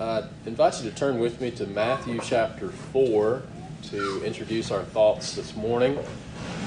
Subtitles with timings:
[0.00, 3.42] I invite you to turn with me to Matthew chapter 4
[3.90, 5.98] to introduce our thoughts this morning.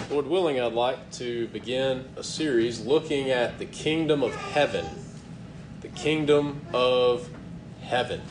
[0.09, 4.85] Lord willing, I'd like to begin a series looking at the kingdom of heaven.
[5.79, 7.29] The kingdom of
[7.81, 8.21] heaven.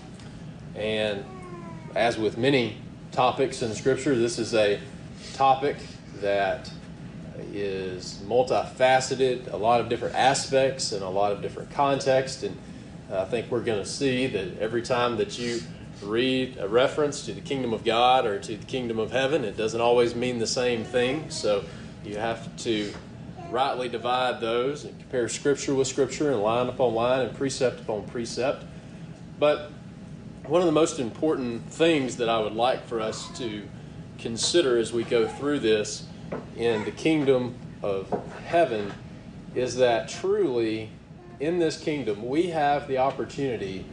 [0.75, 1.25] And
[1.95, 2.77] as with many
[3.11, 4.80] topics in Scripture, this is a
[5.33, 5.78] topic
[6.17, 6.70] that
[7.55, 12.42] is multifaceted, a lot of different aspects, and a lot of different contexts.
[12.42, 12.59] And
[13.12, 15.60] I think we're going to see that every time that you
[16.02, 19.56] read a reference to the kingdom of God or to the kingdom of heaven, it
[19.56, 21.28] doesn't always mean the same thing.
[21.30, 21.64] So
[22.05, 22.92] you have to
[23.50, 28.06] rightly divide those and compare scripture with scripture and line upon line and precept upon
[28.06, 28.64] precept.
[29.39, 29.72] But
[30.47, 33.62] one of the most important things that I would like for us to
[34.19, 36.05] consider as we go through this
[36.56, 38.08] in the kingdom of
[38.47, 38.92] heaven
[39.55, 40.91] is that truly
[41.41, 43.86] in this kingdom, we have the opportunity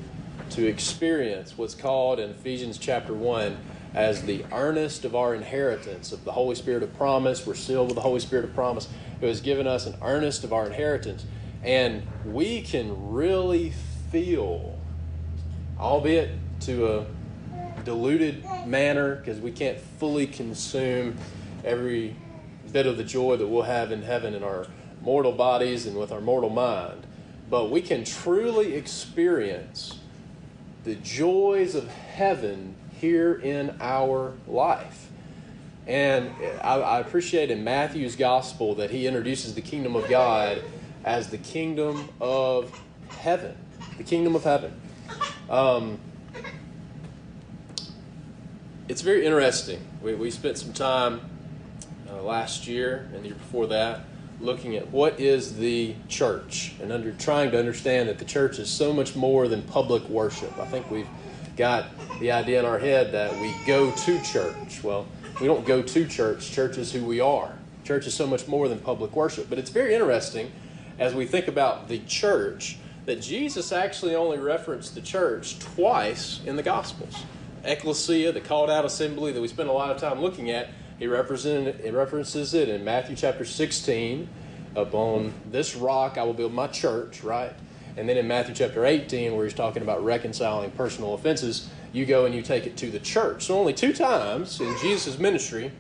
[0.52, 3.58] to experience what's called in Ephesians chapter 1
[3.94, 7.48] as the earnest of our inheritance of the Holy Spirit of promise.
[7.48, 8.90] We're sealed with the Holy Spirit of promise
[9.22, 11.26] who has given us an earnest of our inheritance.
[11.64, 13.74] And we can really
[14.12, 14.78] feel,
[15.80, 16.32] albeit
[16.62, 17.06] to a
[17.86, 21.18] diluted manner, because we can't fully consume
[21.64, 22.16] every
[22.74, 24.68] bit of the joy that we'll have in heaven in our
[25.02, 27.07] mortal bodies and with our mortal mind
[27.50, 30.00] but we can truly experience
[30.84, 35.10] the joys of heaven here in our life.
[35.86, 36.32] And
[36.62, 40.62] I, I, appreciate in Matthew's gospel that he introduces the kingdom of God
[41.06, 42.78] as the kingdom of
[43.10, 43.56] heaven.
[43.98, 44.80] The kingdom of heaven.
[45.50, 46.00] Um,
[48.90, 49.80] it's very interesting.
[50.02, 51.22] We, we spent some time
[52.10, 54.02] uh, last year and the year before that
[54.40, 58.70] looking at what is the church and under trying to understand that the church is
[58.70, 60.58] so much more than public worship.
[60.60, 61.08] I think we've
[61.56, 61.88] got
[62.20, 64.84] the idea in our head that we go to church.
[64.84, 65.08] Well,
[65.42, 66.52] we don't go to church.
[66.52, 67.58] Church is who we are.
[67.84, 69.50] Church is so much more than public worship.
[69.50, 70.52] But it's very interesting
[71.00, 76.58] as we think about the church that Jesus actually only referenced the church twice in
[76.58, 77.16] the Gospels.
[77.64, 80.70] Ecclesia, the called out assembly that we spend a lot of time looking at,
[81.00, 84.28] he, represented, references it in Matthew chapter 16.
[84.76, 87.54] Upon this rock I will build my church, right?
[87.96, 92.26] And then in Matthew chapter 18, where he's talking about reconciling personal offenses, you go
[92.26, 93.46] and you take it to the church.
[93.46, 95.72] So only two times in Jesus' ministry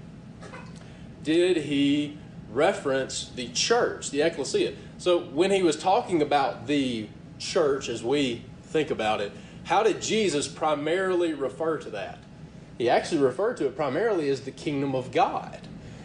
[1.23, 2.17] did he
[2.51, 4.73] reference the church, the ecclesia.
[4.97, 7.07] So when he was talking about the
[7.37, 9.31] church as we think about it,
[9.65, 12.19] how did Jesus primarily refer to that?
[12.77, 15.59] He actually referred to it primarily as the kingdom of God.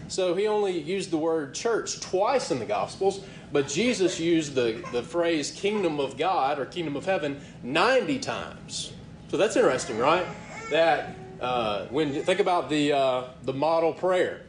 [0.09, 4.83] So he only used the word church twice in the Gospels, but Jesus used the,
[4.93, 8.93] the phrase kingdom of God or kingdom of heaven 90 times.
[9.29, 10.27] So that's interesting, right?
[10.71, 14.43] That uh, when you think about the, uh, the model prayer,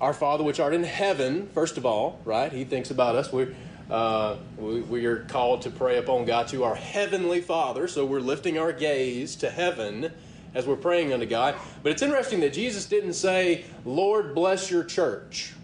[0.00, 2.52] our Father which art in heaven, first of all, right?
[2.52, 3.32] He thinks about us.
[3.32, 3.54] We're,
[3.90, 8.20] uh, we, we are called to pray upon God to our heavenly Father, so we're
[8.20, 10.12] lifting our gaze to heaven
[10.54, 11.54] as we're praying unto God.
[11.82, 15.54] But it's interesting that Jesus didn't say, Lord, bless your church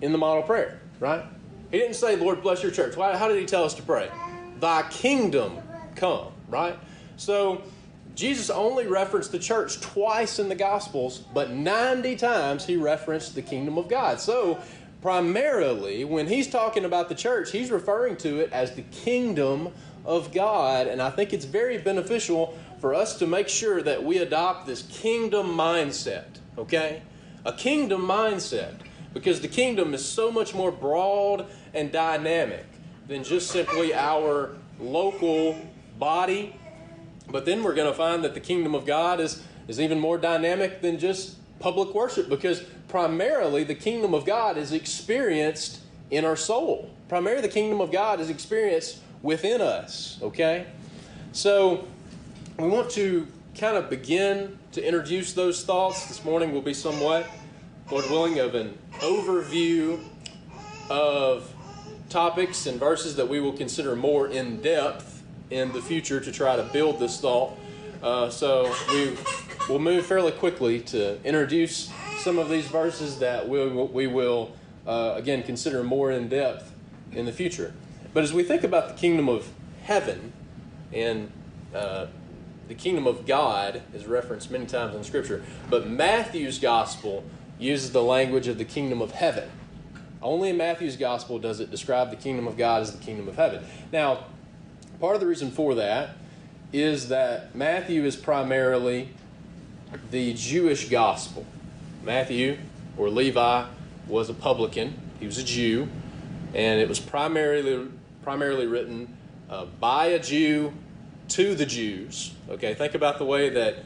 [0.00, 1.24] in the model prayer, right?
[1.70, 2.96] He didn't say, Lord, bless your church.
[2.96, 4.10] Why, how did he tell us to pray?
[4.60, 5.58] Thy kingdom
[5.96, 6.78] come, right?
[7.16, 7.62] So
[8.14, 13.42] Jesus only referenced the church twice in the Gospels, but 90 times he referenced the
[13.42, 14.20] kingdom of God.
[14.20, 14.60] So
[15.02, 19.70] primarily, when he's talking about the church, he's referring to it as the kingdom
[20.04, 20.86] of God.
[20.86, 24.82] And I think it's very beneficial for us to make sure that we adopt this
[24.82, 26.26] kingdom mindset,
[26.58, 27.00] okay?
[27.46, 28.74] A kingdom mindset,
[29.14, 32.66] because the kingdom is so much more broad and dynamic
[33.08, 35.58] than just simply our local
[35.98, 36.54] body.
[37.26, 40.18] But then we're going to find that the kingdom of God is, is even more
[40.18, 46.36] dynamic than just public worship because primarily the kingdom of God is experienced in our
[46.36, 46.90] soul.
[47.08, 50.66] Primarily the kingdom of God is experienced within us, okay?
[51.32, 51.88] So
[52.58, 53.26] we want to
[53.58, 56.06] kind of begin to introduce those thoughts.
[56.06, 57.26] This morning will be somewhat,
[57.90, 60.00] Lord willing, of an overview
[60.88, 61.52] of
[62.08, 66.54] topics and verses that we will consider more in depth in the future to try
[66.54, 67.58] to build this thought.
[68.02, 69.16] Uh, so we
[69.68, 74.52] will move fairly quickly to introduce some of these verses that we, we will,
[74.86, 76.72] uh, again, consider more in depth
[77.10, 77.74] in the future.
[78.12, 79.48] But as we think about the kingdom of
[79.82, 80.32] heaven
[80.92, 81.32] and
[81.74, 82.06] uh,
[82.68, 87.24] the kingdom of God is referenced many times in Scripture, but Matthew's gospel
[87.58, 89.50] uses the language of the kingdom of heaven.
[90.22, 93.36] Only in Matthew's gospel does it describe the kingdom of God as the kingdom of
[93.36, 93.62] heaven.
[93.92, 94.24] Now,
[94.98, 96.16] part of the reason for that
[96.72, 99.10] is that Matthew is primarily
[100.10, 101.44] the Jewish gospel.
[102.02, 102.58] Matthew,
[102.96, 103.66] or Levi,
[104.08, 105.88] was a publican, he was a Jew,
[106.54, 107.88] and it was primarily,
[108.22, 109.16] primarily written
[109.48, 110.72] uh, by a Jew
[111.28, 112.34] to the Jews.
[112.48, 113.76] Okay, think about the way that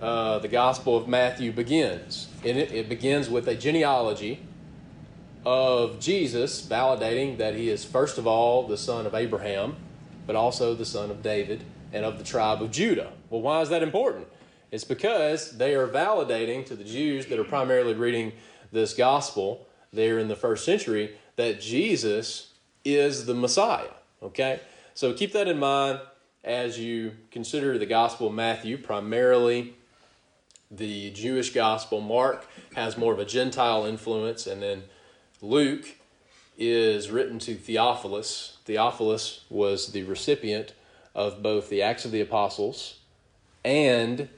[0.00, 2.28] uh, the Gospel of Matthew begins.
[2.44, 4.40] It, it begins with a genealogy
[5.44, 9.76] of Jesus, validating that he is, first of all, the son of Abraham,
[10.26, 11.62] but also the son of David
[11.92, 13.12] and of the tribe of Judah.
[13.30, 14.26] Well, why is that important?
[14.70, 18.32] It's because they are validating to the Jews that are primarily reading
[18.72, 22.52] this gospel there in the first century that Jesus
[22.84, 23.94] is the Messiah.
[24.22, 24.60] Okay?
[24.94, 26.00] So keep that in mind
[26.46, 29.74] as you consider the Gospel of Matthew, primarily
[30.70, 32.00] the Jewish Gospel.
[32.00, 34.84] Mark has more of a Gentile influence, and then
[35.42, 35.96] Luke
[36.56, 38.58] is written to Theophilus.
[38.64, 40.72] Theophilus was the recipient
[41.14, 42.98] of both the Acts of the Apostles
[43.64, 44.28] and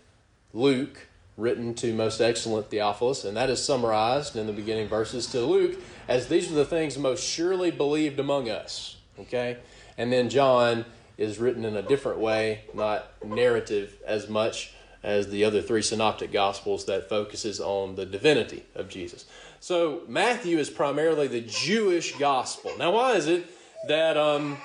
[0.55, 1.07] Luke,
[1.37, 5.79] written to most excellent Theophilus, and that is summarized in the beginning verses to Luke
[6.09, 8.97] as these are the things most surely believed among us.
[9.21, 9.59] Okay?
[9.99, 10.85] And then John
[11.19, 14.73] is written in a different way, not narrative as much
[15.03, 19.27] as the other three synoptic gospels that focuses on the divinity of Jesus.
[19.61, 22.71] So Matthew is primarily the Jewish gospel.
[22.79, 23.47] Now, why is it
[23.89, 24.59] that um,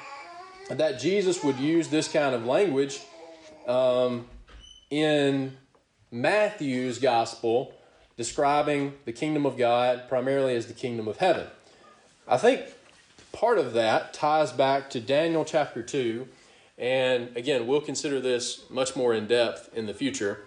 [0.70, 3.00] that Jesus would use this kind of language
[3.68, 4.28] um,
[4.90, 5.58] in
[6.12, 7.74] Matthew's gospel,
[8.18, 11.48] describing the kingdom of God primarily as the kingdom of heaven?
[12.28, 12.62] I think
[13.32, 16.28] part of that ties back to Daniel chapter two
[16.78, 20.46] and again, we'll consider this much more in depth in the future.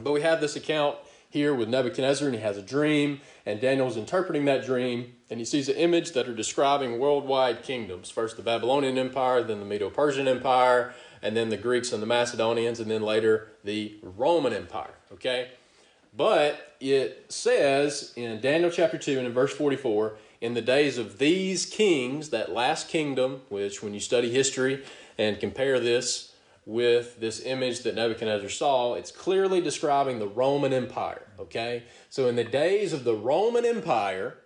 [0.00, 0.96] But we have this account
[1.28, 5.46] here with Nebuchadnezzar, and he has a dream, and Daniel's interpreting that dream, and he
[5.46, 8.10] sees an image that are describing worldwide kingdoms.
[8.10, 12.06] First the Babylonian Empire, then the Medo Persian Empire, and then the Greeks and the
[12.06, 14.94] Macedonians, and then later the Roman Empire.
[15.12, 15.48] Okay?
[16.14, 21.18] But it says in Daniel chapter 2 and in verse 44 in the days of
[21.18, 24.84] these kings, that last kingdom, which when you study history,
[25.18, 31.26] and compare this with this image that Nebuchadnezzar saw, it's clearly describing the Roman Empire.
[31.38, 31.84] Okay?
[32.08, 34.38] So, in the days of the Roman Empire,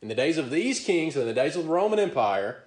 [0.00, 2.62] in the days of these kings, in the days of the Roman Empire,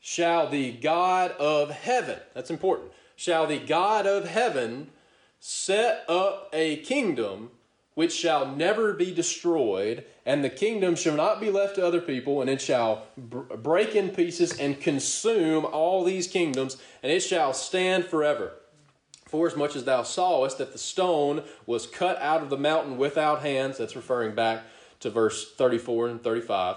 [0.00, 4.90] shall the God of heaven, that's important, shall the God of heaven
[5.40, 7.50] set up a kingdom
[7.98, 12.40] which shall never be destroyed, and the kingdom shall not be left to other people,
[12.40, 18.04] and it shall break in pieces and consume all these kingdoms, and it shall stand
[18.04, 18.52] forever.
[19.26, 22.98] For as much as thou sawest that the stone was cut out of the mountain
[22.98, 24.62] without hands, that's referring back
[25.00, 26.76] to verse 34 and 35,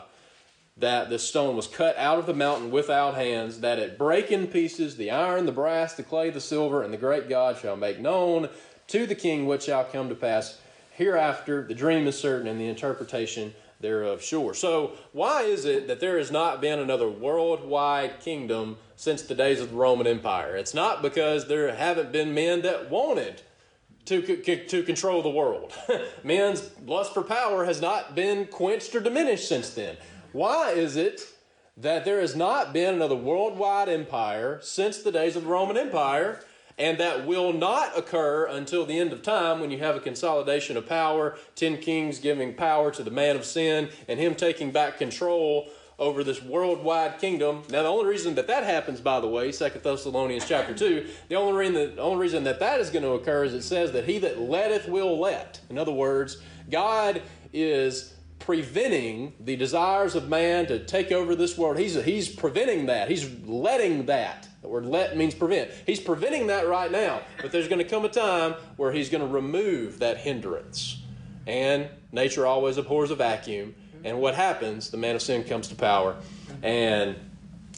[0.75, 4.47] that the stone was cut out of the mountain without hands, that it break in
[4.47, 7.99] pieces the iron, the brass, the clay, the silver, and the great God shall make
[7.99, 8.49] known
[8.87, 10.57] to the king what shall come to pass
[10.91, 14.53] hereafter the dream is certain and the interpretation thereof sure.
[14.53, 19.59] So, why is it that there has not been another worldwide kingdom since the days
[19.59, 20.55] of the Roman Empire?
[20.55, 23.41] It's not because there haven't been men that wanted
[24.05, 25.73] to, to control the world.
[26.23, 29.97] Men's lust for power has not been quenched or diminished since then.
[30.31, 31.21] Why is it
[31.77, 36.43] that there has not been another worldwide empire since the days of the Roman Empire?
[36.81, 40.75] And that will not occur until the end of time when you have a consolidation
[40.75, 44.97] of power, 10 kings giving power to the man of sin, and him taking back
[44.97, 45.69] control
[45.99, 47.61] over this worldwide kingdom.
[47.69, 51.35] Now, the only reason that that happens, by the way, Second Thessalonians chapter 2, the
[51.35, 53.91] only, reason that, the only reason that that is going to occur is it says
[53.91, 55.59] that he that letteth will let.
[55.69, 57.21] In other words, God
[57.53, 61.77] is preventing the desires of man to take over this world.
[61.77, 63.07] He's, he's preventing that.
[63.07, 65.71] He's letting that the word let means prevent.
[65.85, 69.21] He's preventing that right now, but there's going to come a time where he's going
[69.21, 71.01] to remove that hindrance.
[71.47, 73.73] And nature always abhors a vacuum.
[74.03, 74.89] And what happens?
[74.89, 76.15] The man of sin comes to power
[76.61, 77.15] and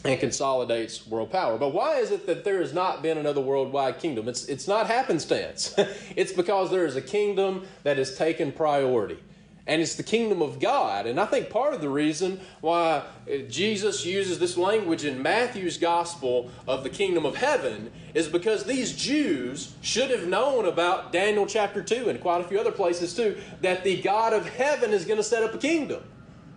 [0.04, 1.56] and consolidates world power.
[1.56, 4.28] But why is it that there has not been another worldwide kingdom?
[4.28, 5.74] It's it's not happenstance.
[6.16, 9.18] it's because there is a kingdom that has taken priority.
[9.66, 11.06] And it's the kingdom of God.
[11.06, 15.78] And I think part of the reason why uh, Jesus uses this language in Matthew's
[15.78, 21.46] gospel of the kingdom of heaven is because these Jews should have known about Daniel
[21.46, 25.06] chapter 2 and quite a few other places too that the God of heaven is
[25.06, 26.02] going to set up a kingdom.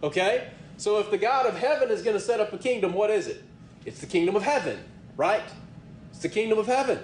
[0.03, 0.49] Okay?
[0.75, 3.27] So if the God of heaven is going to set up a kingdom, what is
[3.27, 3.41] it?
[3.85, 4.77] It's the kingdom of heaven,
[5.15, 5.43] right?
[6.11, 6.99] It's the kingdom of heaven.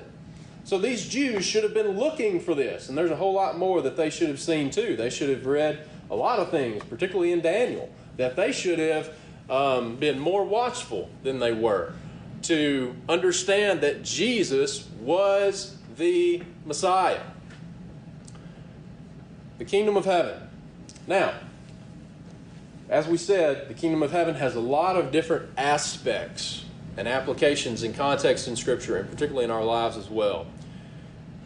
[0.66, 3.82] So these Jews should have been looking for this, and there's a whole lot more
[3.82, 4.96] that they should have seen too.
[4.96, 9.12] They should have read a lot of things, particularly in Daniel, that they should have
[9.50, 11.94] um, been more watchful than they were
[12.44, 17.22] to understand that Jesus was the Messiah.
[19.58, 20.40] The kingdom of heaven.
[21.08, 21.34] Now,
[22.90, 26.66] as we said, the kingdom of heaven has a lot of different aspects
[26.96, 30.46] and applications and context in Scripture, and particularly in our lives as well.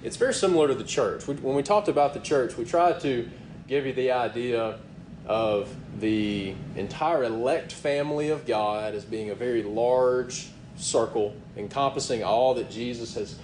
[0.04, 1.26] It's very similar to the church.
[1.26, 3.30] when we talked about the church, we tried to
[3.68, 4.80] give you the idea
[5.26, 10.48] of the entire elect family of God as being a very large
[10.78, 13.36] circle encompassing all that Jesus has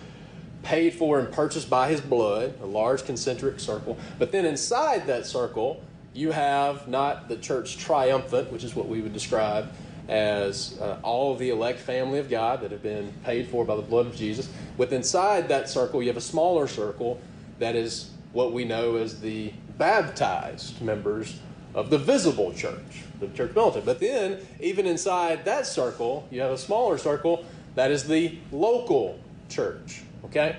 [0.62, 3.98] paid for and purchased by his blood, a large concentric circle.
[4.18, 9.02] But then inside that circle, you have not the church triumphant, which is what we
[9.02, 9.74] would describe
[10.08, 13.76] as uh, all of the elect family of God that have been paid for by
[13.76, 14.50] the blood of Jesus.
[14.78, 17.20] With inside that circle, you have a smaller circle
[17.60, 21.40] that is what we know as the baptized members
[21.74, 23.86] of the visible church, the church militant.
[23.86, 29.20] But then, even inside that circle, you have a smaller circle that is the local
[29.50, 30.04] church.
[30.26, 30.56] Okay?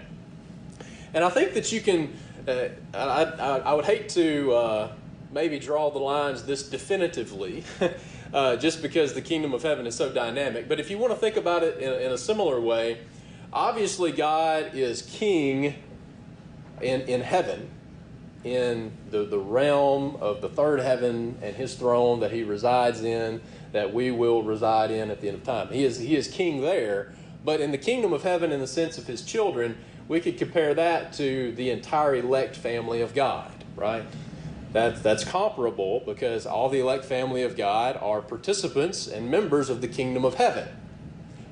[1.13, 2.13] And I think that you can,
[2.49, 4.93] uh, I, I, I, would hate to uh,
[5.33, 7.63] maybe draw the lines this definitively.
[8.35, 10.69] uh, just because the kingdom of heaven is so dynamic.
[10.69, 12.99] But if you want to think about it in, in a similar way,
[13.53, 15.77] obviously God is king
[16.83, 17.71] in, in heaven,
[18.45, 23.41] in the, the realm of the third heaven and his throne that he resides in,
[23.73, 25.69] that we will reside in at the end of time.
[25.69, 27.13] He is, he is king there,
[27.45, 29.77] but in the kingdom of heaven, in the sense of his children,
[30.09, 34.05] we could compare that to the entire elect family of God, right?
[34.73, 39.81] That, that's comparable because all the elect family of God are participants and members of
[39.81, 40.69] the kingdom of heaven.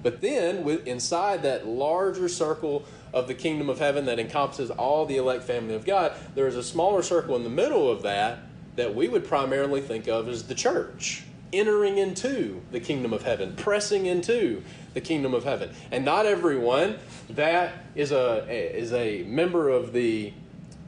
[0.02, 5.07] But then, with, inside that larger circle of the kingdom of heaven that encompasses all
[5.07, 8.40] the elect family of God, there is a smaller circle in the middle of that
[8.76, 13.54] that we would primarily think of as the church, entering into the kingdom of heaven,
[13.54, 14.62] pressing into
[14.95, 15.71] the kingdom of heaven.
[15.90, 16.99] And not everyone
[17.31, 20.33] that is a is a member of the,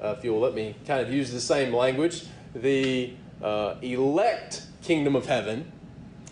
[0.02, 3.12] uh, if you'll let me kind of use the same language, the
[3.42, 5.70] uh, elect kingdom of heaven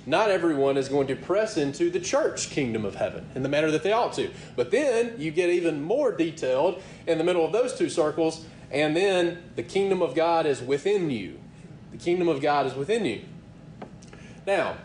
[0.07, 3.71] not everyone is going to press into the church kingdom of heaven in the manner
[3.71, 4.31] that they ought to.
[4.57, 8.97] But then you get even more detailed in the middle of those two circles, and
[8.97, 11.39] then the kingdom of God is within you.
[11.93, 13.23] The kingdom of God is within you.
[14.47, 14.77] Now,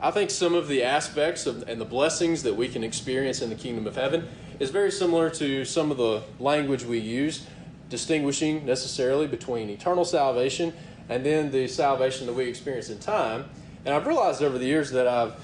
[0.00, 3.50] I think some of the aspects of, and the blessings that we can experience in
[3.50, 4.28] the kingdom of heaven
[4.60, 7.46] is very similar to some of the language we use,
[7.90, 10.72] distinguishing necessarily between eternal salvation
[11.08, 13.46] and then the salvation that we experience in time.
[13.84, 15.34] And I've realized over the years that I've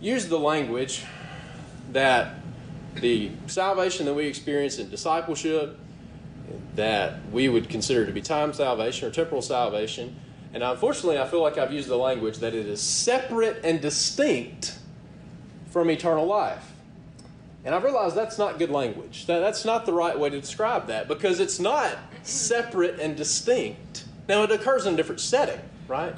[0.00, 1.04] used the language
[1.92, 2.34] that
[2.94, 5.78] the salvation that we experience in discipleship,
[6.74, 10.16] that we would consider to be time salvation or temporal salvation,
[10.52, 14.78] and unfortunately, I feel like I've used the language that it is separate and distinct
[15.70, 16.72] from eternal life.
[17.64, 19.26] And I've realized that's not good language.
[19.26, 24.04] that's not the right way to describe that because it's not separate and distinct.
[24.28, 26.14] Now, it occurs in a different setting, right?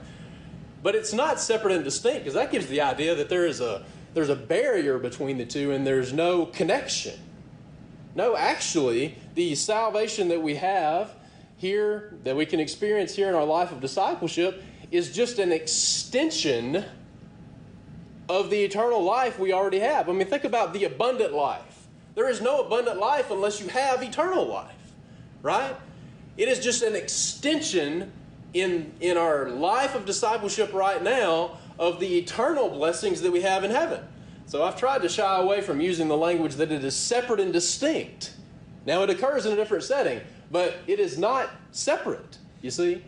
[0.83, 3.85] But it's not separate and distinct because that gives the idea that there is a
[4.15, 7.19] there's a barrier between the two and there's no connection.
[8.15, 11.15] No, actually, the salvation that we have
[11.57, 16.85] here, that we can experience here in our life of discipleship, is just an extension
[18.29, 20.09] of the eternal life we already have.
[20.09, 21.87] I mean, think about the abundant life.
[22.15, 24.93] There is no abundant life unless you have eternal life,
[25.41, 25.75] right?
[26.37, 28.13] It is just an extension
[28.55, 33.65] in, in our life of discipleship right now of the eternal blessings that we have
[33.65, 34.05] in heaven.
[34.47, 37.53] So I've tried to shy away from using the language that it is separate and
[37.53, 38.35] distinct.
[38.85, 43.03] Now it occurs in a different setting, but it is not separate, you see?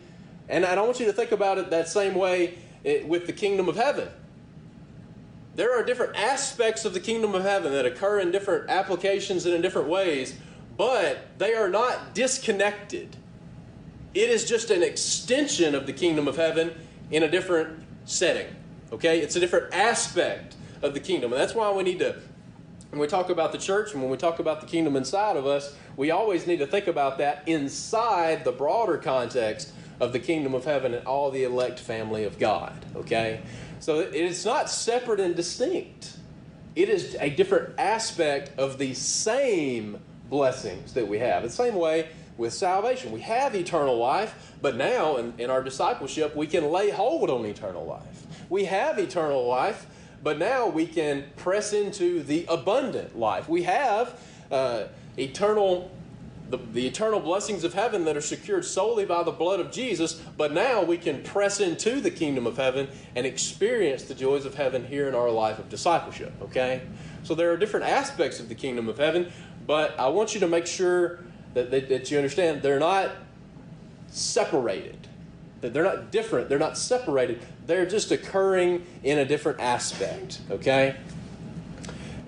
[0.49, 3.33] And I don't want you to think about it that same way eh, with the
[3.33, 4.09] kingdom of heaven.
[5.55, 9.55] There are different aspects of the kingdom of heaven that occur in different applications and
[9.55, 10.35] in different ways,
[10.77, 13.17] but they are not disconnected.
[14.15, 16.73] It is just an extension of the kingdom of heaven
[17.11, 18.47] in a different setting.
[18.93, 19.21] Okay?
[19.21, 21.33] It's a different aspect of the kingdom.
[21.33, 22.17] And that's why we need to,
[22.91, 25.47] when we talk about the church and when we talk about the kingdom inside of
[25.47, 30.55] us, we always need to think about that inside the broader context of the kingdom
[30.55, 32.85] of heaven and all the elect family of God.
[32.95, 33.43] Okay?
[33.81, 36.17] So it's not separate and distinct.
[36.77, 41.43] It is a different aspect of the same blessings that we have.
[41.43, 43.13] The same way with salvation.
[43.13, 47.45] We have eternal life, but now in, in our discipleship, we can lay hold on
[47.45, 48.27] eternal life.
[48.49, 49.87] We have eternal life,
[50.23, 53.49] but now we can press into the abundant life.
[53.49, 54.19] We have
[54.51, 54.85] uh,
[55.17, 55.91] eternal
[56.51, 60.15] the, the eternal blessings of heaven that are secured solely by the blood of Jesus,
[60.37, 64.55] but now we can press into the kingdom of heaven and experience the joys of
[64.55, 66.83] heaven here in our life of discipleship, okay?
[67.23, 69.33] So there are different aspects of the kingdom of heaven,
[69.67, 71.21] but I want you to make sure
[71.55, 73.13] that, that, you understand they're not
[74.09, 75.09] separated.
[75.61, 76.49] That they're not different.
[76.49, 77.41] They're not separated.
[77.67, 80.41] They're just occurring in a different aspect.
[80.51, 80.97] Okay?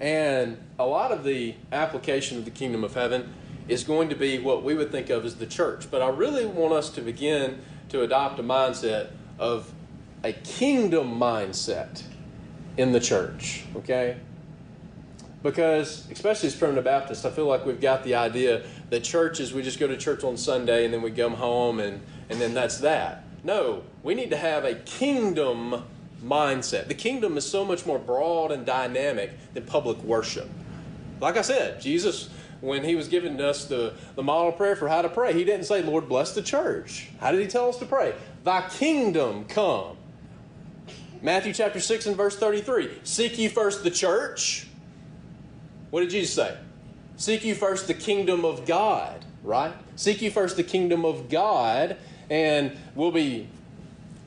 [0.01, 3.33] And a lot of the application of the kingdom of heaven
[3.69, 5.91] is going to be what we would think of as the church.
[5.91, 9.73] But I really want us to begin to adopt a mindset of
[10.23, 12.03] a kingdom mindset
[12.77, 13.65] in the church.
[13.77, 14.17] Okay?
[15.47, 19.55] Because, especially as primitive Baptists, I feel like we've got the idea that church is
[19.55, 22.53] we just go to church on Sunday and then we come home and, and then
[22.53, 23.23] that's that.
[23.45, 25.85] No, we need to have a kingdom
[26.21, 26.89] mindset.
[26.89, 30.49] The kingdom is so much more broad and dynamic than public worship.
[31.21, 32.29] Like I said, Jesus,
[32.61, 35.67] when he was giving us the, the model prayer for how to pray, he didn't
[35.67, 37.09] say, Lord, bless the church.
[37.21, 38.17] How did he tell us to pray?
[38.43, 39.97] Thy kingdom come.
[41.23, 44.67] Matthew chapter 6 and verse 33 Seek ye first the church
[45.97, 46.55] what did Jesus say?
[47.17, 49.73] Seek you first the kingdom of God, right?
[49.95, 51.97] Seek you first the kingdom of God,
[52.29, 53.49] and we'll be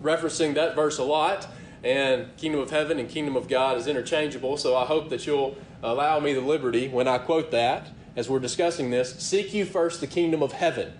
[0.01, 1.47] referencing that verse a lot.
[1.83, 5.59] And kingdom of heaven and kingdom of God is interchangeable, so I hope that you'll
[5.83, 9.13] allow me the liberty when I quote that as we're discussing this.
[9.19, 10.91] Seek you first the kingdom of heaven.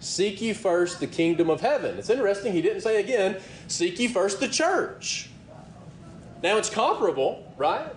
[0.00, 1.96] Seek you first the kingdom of heaven.
[1.96, 5.30] It's interesting, he didn't say again, seek you first the church.
[6.42, 7.90] Now it's comparable, right?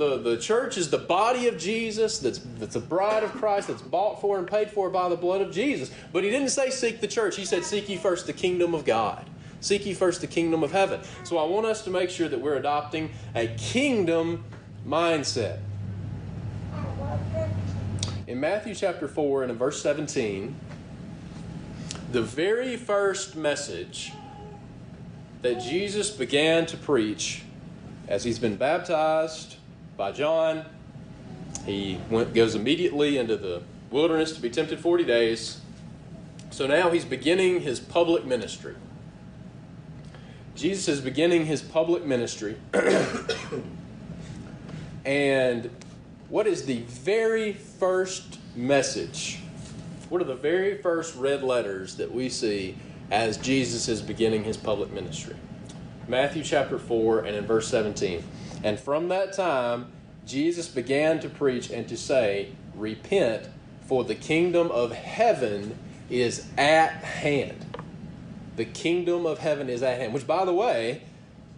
[0.00, 3.82] The, the church is the body of Jesus, that's, that's the bride of Christ, that's
[3.82, 5.90] bought for and paid for by the blood of Jesus.
[6.10, 8.86] But he didn't say seek the church, he said seek ye first the kingdom of
[8.86, 9.28] God.
[9.60, 11.02] Seek ye first the kingdom of heaven.
[11.22, 14.42] So I want us to make sure that we're adopting a kingdom
[14.88, 15.58] mindset.
[18.26, 20.54] In Matthew chapter 4 and in verse 17,
[22.10, 24.12] the very first message
[25.42, 27.42] that Jesus began to preach
[28.08, 29.56] as he's been baptized
[30.00, 30.64] by John.
[31.66, 35.60] He went, goes immediately into the wilderness to be tempted 40 days.
[36.48, 38.76] So now he's beginning his public ministry.
[40.54, 42.56] Jesus is beginning his public ministry.
[45.04, 45.68] and
[46.30, 49.40] what is the very first message?
[50.08, 52.74] What are the very first red letters that we see
[53.10, 55.36] as Jesus is beginning his public ministry?
[56.08, 58.24] Matthew chapter 4 and in verse 17.
[58.62, 59.92] And from that time,
[60.26, 63.48] Jesus began to preach and to say, Repent,
[63.82, 65.76] for the kingdom of heaven
[66.08, 67.66] is at hand.
[68.56, 70.12] The kingdom of heaven is at hand.
[70.12, 71.02] Which, by the way,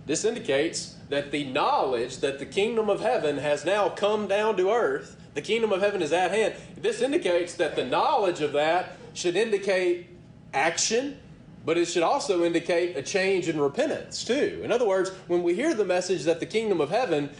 [0.07, 4.71] this indicates that the knowledge that the kingdom of heaven has now come down to
[4.71, 6.55] earth, the kingdom of heaven is at hand.
[6.77, 10.07] This indicates that the knowledge of that should indicate
[10.55, 11.19] action,
[11.65, 14.61] but it should also indicate a change in repentance, too.
[14.65, 17.31] In other words, when we hear the message that the kingdom of heaven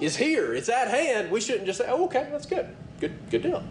[0.00, 2.68] is here, it's at hand, we shouldn't just say, oh, okay, that's good.
[3.00, 3.62] Good, good deal.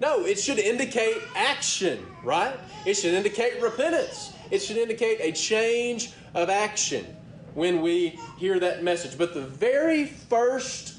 [0.00, 2.58] No, it should indicate action, right?
[2.86, 4.32] It should indicate repentance.
[4.50, 7.06] It should indicate a change of action
[7.54, 9.16] when we hear that message.
[9.16, 10.96] But the very first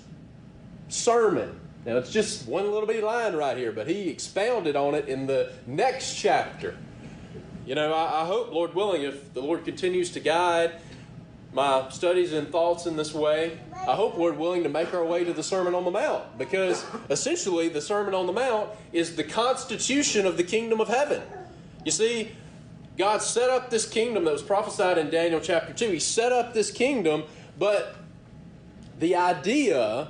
[0.87, 5.09] sermon, now it's just one little bitty line right here, but he expounded on it
[5.09, 6.77] in the next chapter.
[7.65, 10.73] You know, I, I, hope, Lord willing, if the Lord continues to guide
[11.53, 15.23] my studies and thoughts in this way, I hope we're willing to make our way
[15.23, 19.23] to the Sermon on the Mount because essentially the Sermon on the Mount is the
[19.23, 21.21] constitution of the kingdom of heaven.
[21.85, 22.31] You see,
[22.97, 25.91] God set up this kingdom that was prophesied in Daniel chapter 2.
[25.91, 27.23] He set up this kingdom,
[27.57, 27.95] but
[28.99, 30.09] the idea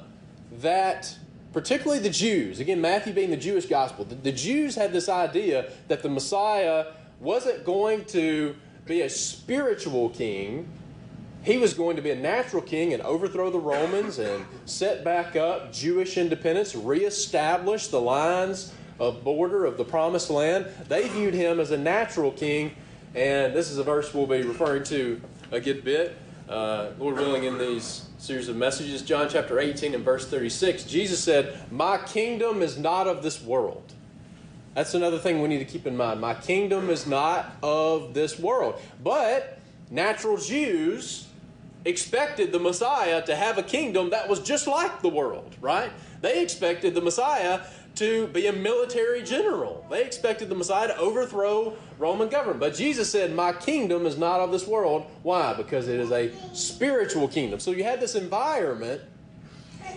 [0.60, 1.18] that
[1.52, 5.72] particularly the Jews, again, Matthew being the Jewish gospel, the, the Jews had this idea
[5.88, 6.86] that the Messiah
[7.24, 8.56] wasn't going to
[8.86, 10.68] be a spiritual king.
[11.44, 15.36] He was going to be a natural king and overthrow the Romans and set back
[15.36, 20.68] up Jewish independence, reestablish the lines of border of the promised land.
[20.88, 22.76] They viewed him as a natural king,
[23.16, 26.18] and this is a verse we'll be referring to a good bit.
[26.48, 31.24] Uh, Lord willing, in these series of messages, John chapter 18 and verse 36, Jesus
[31.24, 33.93] said, My kingdom is not of this world.
[34.74, 36.20] That's another thing we need to keep in mind.
[36.20, 38.82] My kingdom is not of this world.
[39.04, 39.60] But
[39.92, 41.28] natural Jews
[41.86, 45.92] expected the Messiah to have a kingdom that was just like the world, right?
[46.22, 47.62] They expected the Messiah
[47.96, 49.86] to be a military general.
[49.90, 52.60] They expected the Messiah to overthrow Roman government.
[52.60, 55.06] But Jesus said, My kingdom is not of this world.
[55.22, 55.54] Why?
[55.54, 57.60] Because it is a spiritual kingdom.
[57.60, 59.02] So you had this environment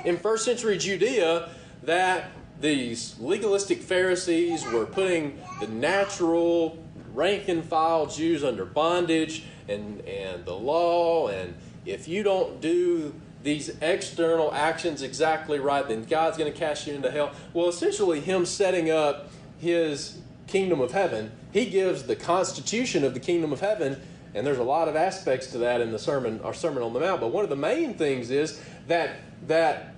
[0.05, 1.49] in first century Judea
[1.85, 10.01] that these legalistic Pharisees were putting the natural rank and file Jews under bondage and,
[10.03, 11.29] and the law.
[11.29, 16.87] And if you don't do these external actions exactly right, then God's going to cast
[16.87, 17.33] you into hell.
[17.53, 23.21] Well, essentially, Him setting up His kingdom of heaven, He gives the constitution of the
[23.21, 24.01] kingdom of heaven.
[24.35, 27.01] And there's a lot of aspects to that in the sermon, our Sermon on the
[27.01, 27.21] Mount.
[27.21, 29.17] But one of the main things is that
[29.47, 29.95] that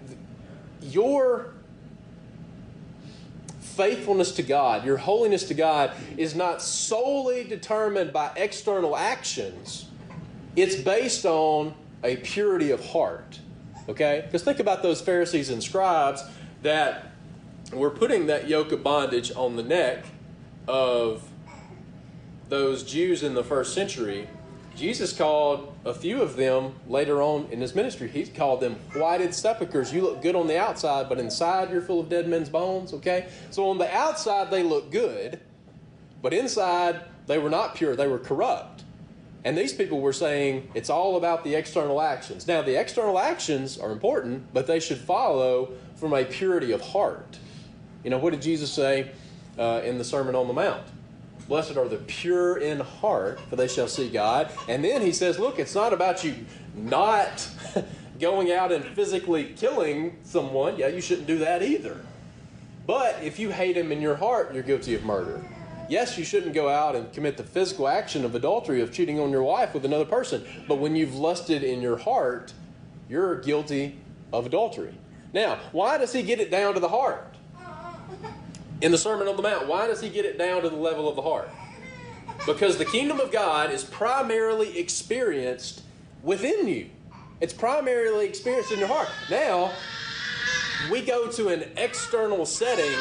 [0.80, 1.54] your
[3.78, 9.86] faithfulness to God, your holiness to God, is not solely determined by external actions,
[10.56, 13.38] it's based on a purity of heart.
[13.88, 14.22] Okay?
[14.24, 16.24] Because think about those Pharisees and scribes
[16.62, 17.12] that
[17.72, 20.04] were putting that yoke of bondage on the neck
[20.66, 21.22] of
[22.48, 24.26] those Jews in the first century
[24.78, 28.06] Jesus called a few of them later on in his ministry.
[28.06, 29.92] He called them whited sepulchres.
[29.92, 33.28] You look good on the outside, but inside you're full of dead men's bones, okay?
[33.50, 35.40] So on the outside they look good,
[36.22, 38.84] but inside they were not pure, they were corrupt.
[39.44, 42.46] And these people were saying it's all about the external actions.
[42.46, 47.38] Now, the external actions are important, but they should follow from a purity of heart.
[48.04, 49.10] You know, what did Jesus say
[49.58, 50.86] uh, in the Sermon on the Mount?
[51.48, 54.50] Blessed are the pure in heart, for they shall see God.
[54.68, 56.34] And then he says, look, it's not about you
[56.74, 57.48] not
[58.20, 60.78] going out and physically killing someone.
[60.78, 62.00] Yeah, you shouldn't do that either.
[62.86, 65.42] But if you hate him in your heart, you're guilty of murder.
[65.88, 69.30] Yes, you shouldn't go out and commit the physical action of adultery, of cheating on
[69.30, 70.44] your wife with another person.
[70.66, 72.52] But when you've lusted in your heart,
[73.08, 73.96] you're guilty
[74.32, 74.94] of adultery.
[75.32, 77.34] Now, why does he get it down to the heart?
[78.80, 79.66] In the Sermon on the Mount.
[79.66, 81.50] Why does he get it down to the level of the heart?
[82.46, 85.82] Because the kingdom of God is primarily experienced
[86.22, 86.90] within you.
[87.40, 89.08] It's primarily experienced in your heart.
[89.30, 89.72] Now,
[90.90, 92.96] we go to an external setting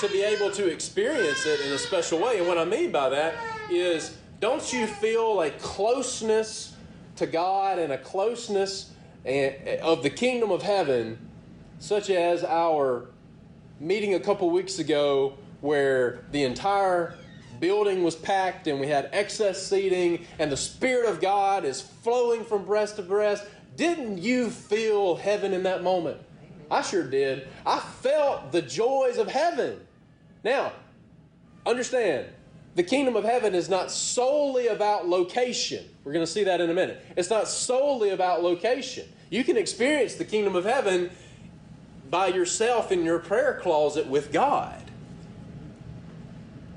[0.00, 2.38] to be able to experience it in a special way.
[2.38, 3.34] And what I mean by that
[3.70, 6.74] is don't you feel a closeness
[7.16, 8.90] to God and a closeness
[9.24, 11.18] eh, of the kingdom of heaven,
[11.78, 13.06] such as our
[13.80, 17.16] meeting a couple weeks ago where the entire
[17.60, 22.44] building was packed and we had excess seating and the Spirit of God is flowing
[22.44, 23.44] from breast to breast.
[23.76, 26.18] Didn't you feel heaven in that moment?
[26.70, 27.48] I sure did.
[27.66, 29.80] I felt the joys of heaven.
[30.44, 30.72] Now,
[31.66, 32.26] understand,
[32.74, 35.84] the kingdom of heaven is not solely about location.
[36.02, 37.04] We're going to see that in a minute.
[37.16, 39.06] It's not solely about location.
[39.30, 41.10] You can experience the kingdom of heaven
[42.10, 44.80] by yourself in your prayer closet with God.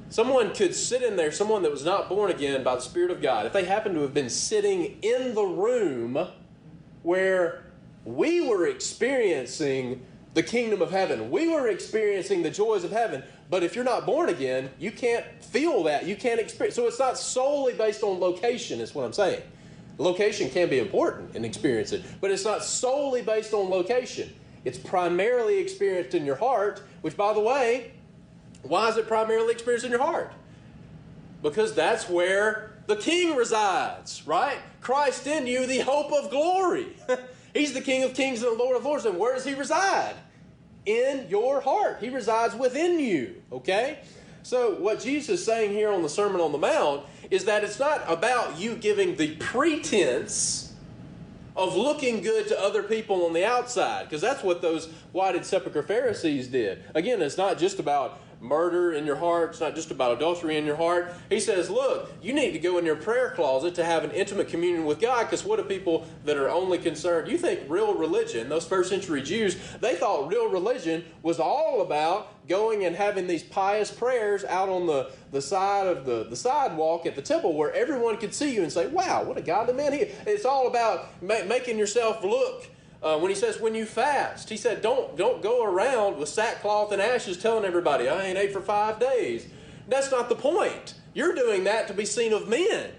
[0.10, 3.22] Someone could sit in there, someone that was not born again by the Spirit of
[3.22, 6.18] God, if they happened to have been sitting in the room
[7.04, 7.63] where
[8.06, 13.63] we were experiencing the kingdom of heaven, we were experiencing the joys of heaven, but
[13.63, 16.06] if you're not born again, you can't feel that.
[16.06, 16.76] You can't experience.
[16.76, 19.42] So it's not solely based on location, is what I'm saying.
[19.98, 24.34] Location can be important in experiencing, but it's not solely based on location.
[24.67, 27.93] It's primarily experienced in your heart, which, by the way,
[28.63, 30.34] why is it primarily experienced in your heart?
[31.41, 34.58] Because that's where the King resides, right?
[34.82, 36.88] Christ in you, the hope of glory.
[37.53, 39.06] He's the King of kings and the Lord of lords.
[39.06, 40.15] And where does He reside?
[40.86, 41.99] In your heart.
[42.01, 43.99] He resides within you, okay?
[44.43, 47.80] So, what Jesus is saying here on the Sermon on the Mount is that it's
[47.80, 50.66] not about you giving the pretense
[51.58, 55.82] of looking good to other people on the outside, because that's what those whited sepulchre
[55.82, 56.84] Pharisees did.
[56.93, 59.52] Again, it's not just about murder in your heart.
[59.52, 61.13] It's not just about adultery in your heart.
[61.30, 64.47] He says, look, you need to go in your prayer closet to have an intimate
[64.47, 67.30] communion with God because what do people that are only concerned?
[67.30, 72.47] You think real religion, those first century Jews, they thought real religion was all about
[72.47, 77.06] going and having these pious prayers out on the, the side of the, the sidewalk
[77.06, 79.93] at the temple where everyone could see you and say, wow, what a godly man
[79.93, 82.67] he It's all about ma- making yourself look
[83.02, 86.92] uh, when he says when you fast, he said don't don't go around with sackcloth
[86.92, 89.48] and ashes telling everybody I ain't ate for five days.
[89.88, 90.96] That's not the point.
[91.14, 92.92] You're doing that to be seen of men.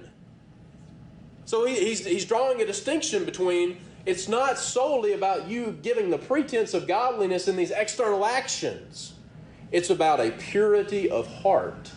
[1.45, 6.19] So he, he's he's drawing a distinction between it's not solely about you giving the
[6.19, 9.15] pretense of godliness in these external actions.
[9.71, 11.91] It's about a purity of heart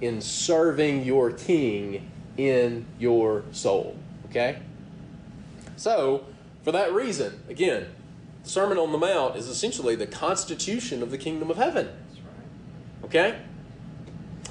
[0.00, 3.96] in serving your king in your soul.
[4.30, 4.58] Okay?
[5.76, 6.24] So,
[6.62, 7.86] for that reason, again,
[8.44, 11.88] the Sermon on the Mount is essentially the constitution of the kingdom of heaven.
[13.04, 13.38] Okay?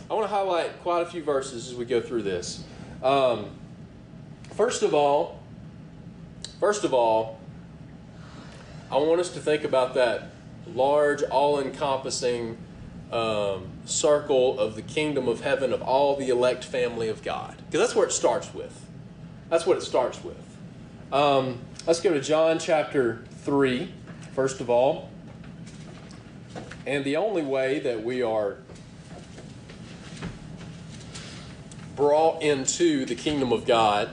[0.10, 2.64] I want to highlight quite a few verses as we go through this.
[3.04, 3.52] Um,
[4.56, 5.40] first of all,
[6.60, 7.40] first of all,
[8.90, 10.32] I want us to think about that
[10.74, 12.58] large, all-encompassing
[13.12, 17.80] um, circle of the kingdom of heaven of all the elect family of God, because
[17.80, 18.86] that's where it starts with.
[19.50, 20.58] That's what it starts with.
[21.12, 23.90] Um, let's go to John chapter 3,
[24.36, 25.10] first of all.
[26.86, 28.58] And the only way that we are
[31.96, 34.10] brought into the kingdom of God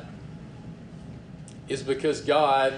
[1.67, 2.75] is because God,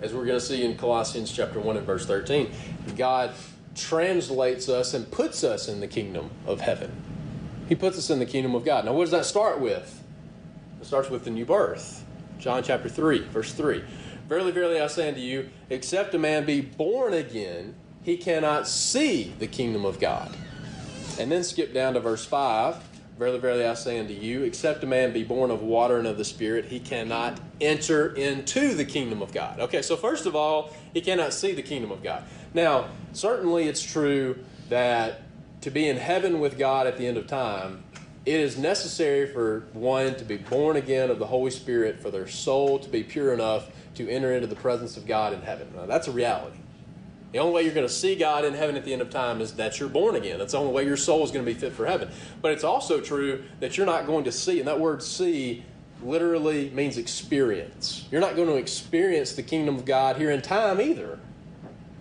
[0.00, 2.52] as we're going to see in Colossians chapter 1 and verse 13,
[2.96, 3.32] God
[3.74, 6.92] translates us and puts us in the kingdom of heaven.
[7.68, 8.84] He puts us in the kingdom of God.
[8.84, 10.04] Now, what does that start with?
[10.80, 12.01] It starts with the new birth.
[12.42, 13.84] John chapter 3, verse 3.
[14.28, 19.32] Verily, verily, I say unto you, except a man be born again, he cannot see
[19.38, 20.36] the kingdom of God.
[21.20, 22.82] And then skip down to verse 5.
[23.16, 26.18] Verily, verily, I say unto you, except a man be born of water and of
[26.18, 29.60] the Spirit, he cannot enter into the kingdom of God.
[29.60, 32.24] Okay, so first of all, he cannot see the kingdom of God.
[32.54, 35.22] Now, certainly it's true that
[35.60, 37.84] to be in heaven with God at the end of time,
[38.24, 42.28] it is necessary for one to be born again of the Holy Spirit, for their
[42.28, 45.68] soul to be pure enough to enter into the presence of God in heaven.
[45.74, 46.58] Now, that's a reality.
[47.32, 49.40] The only way you're going to see God in heaven at the end of time
[49.40, 50.38] is that you're born again.
[50.38, 52.10] That's the only way your soul is going to be fit for heaven.
[52.42, 55.64] But it's also true that you're not going to see, and that word see
[56.02, 58.06] literally means experience.
[58.10, 61.18] You're not going to experience the kingdom of God here in time either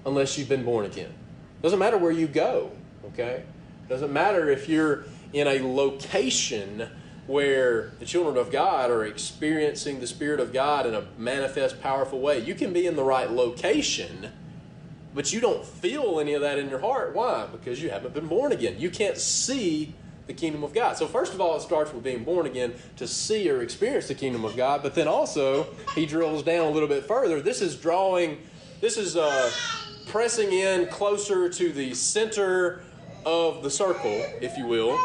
[0.06, 1.14] unless you've been born again.
[1.62, 2.72] Doesn't matter where you go,
[3.06, 3.44] okay?
[3.88, 6.90] Doesn't matter if you're in a location
[7.28, 12.20] where the children of God are experiencing the Spirit of God in a manifest, powerful
[12.20, 12.40] way.
[12.40, 14.32] You can be in the right location,
[15.14, 17.16] but you don't feel any of that in your heart.
[17.16, 17.48] Why?
[17.52, 18.76] Because you haven't been born again.
[18.80, 19.94] You can't see
[20.28, 20.98] the kingdom of God.
[20.98, 24.16] So, first of all, it starts with being born again to see or experience the
[24.16, 27.42] kingdom of God, but then also he drills down a little bit further.
[27.42, 28.40] This is drawing,
[28.82, 29.52] this is uh,
[30.08, 32.82] pressing in closer to the center
[33.26, 35.00] of the circle, if you will.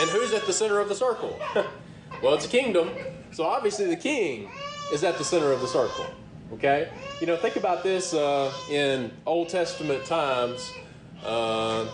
[0.00, 1.38] And who's at the center of the circle?
[2.22, 2.90] well, it's a kingdom.
[3.32, 4.50] So obviously the king
[4.92, 6.06] is at the center of the circle.
[6.52, 6.88] Okay?
[7.20, 10.72] You know, think about this uh, in Old Testament times,
[11.24, 11.86] uh,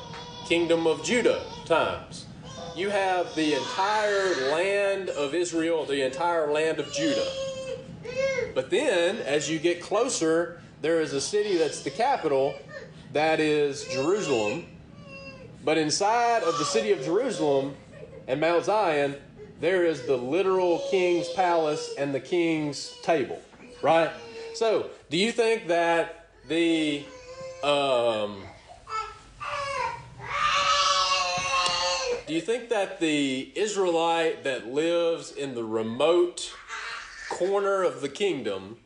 [0.47, 2.27] kingdom of Judah times.
[2.77, 7.27] You have the entire land of Israel, the entire land of Judah.
[8.55, 12.55] But then, as you get closer, there is a city that's the capital,
[13.13, 14.67] that is Jerusalem.
[15.65, 17.75] But inside of the city of Jerusalem
[18.29, 19.17] and Mount Zion,
[19.61, 23.41] there is the literal king's palace and the king's table,
[23.81, 24.11] right?
[24.55, 27.05] So, do you think that the
[27.63, 28.43] um,
[32.27, 36.55] do you think that the Israelite that lives in the remote
[37.31, 38.77] corner of the kingdom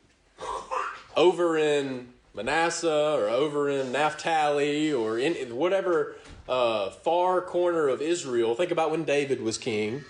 [1.16, 6.14] over in Manasseh or over in Naphtali or in whatever
[6.48, 8.54] uh, far corner of Israel.
[8.54, 10.04] Think about when David was king.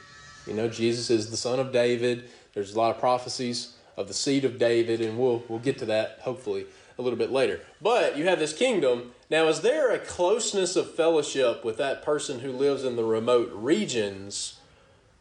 [0.47, 2.31] You know, Jesus is the son of David.
[2.55, 5.87] There's a lot of prophecies of the seed of David, and we'll we'll get to
[5.87, 6.67] that hopefully
[6.99, 7.61] a little bit later.
[7.81, 9.13] But you have this kingdom.
[9.31, 13.51] Now, is there a closeness of fellowship with that person who lives in the remote
[13.53, 14.59] regions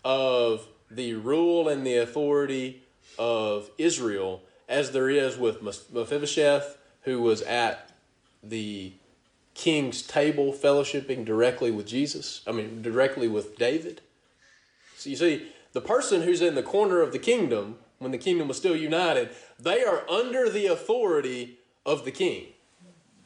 [0.03, 2.83] of the rule and the authority
[3.19, 7.91] of Israel as there is with Mephibosheth, who was at
[8.43, 8.93] the
[9.57, 14.01] king's table fellowshipping directly with Jesus, I mean, directly with David.
[14.95, 18.47] So you see, the person who's in the corner of the kingdom, when the kingdom
[18.47, 22.45] was still united, they are under the authority of the king.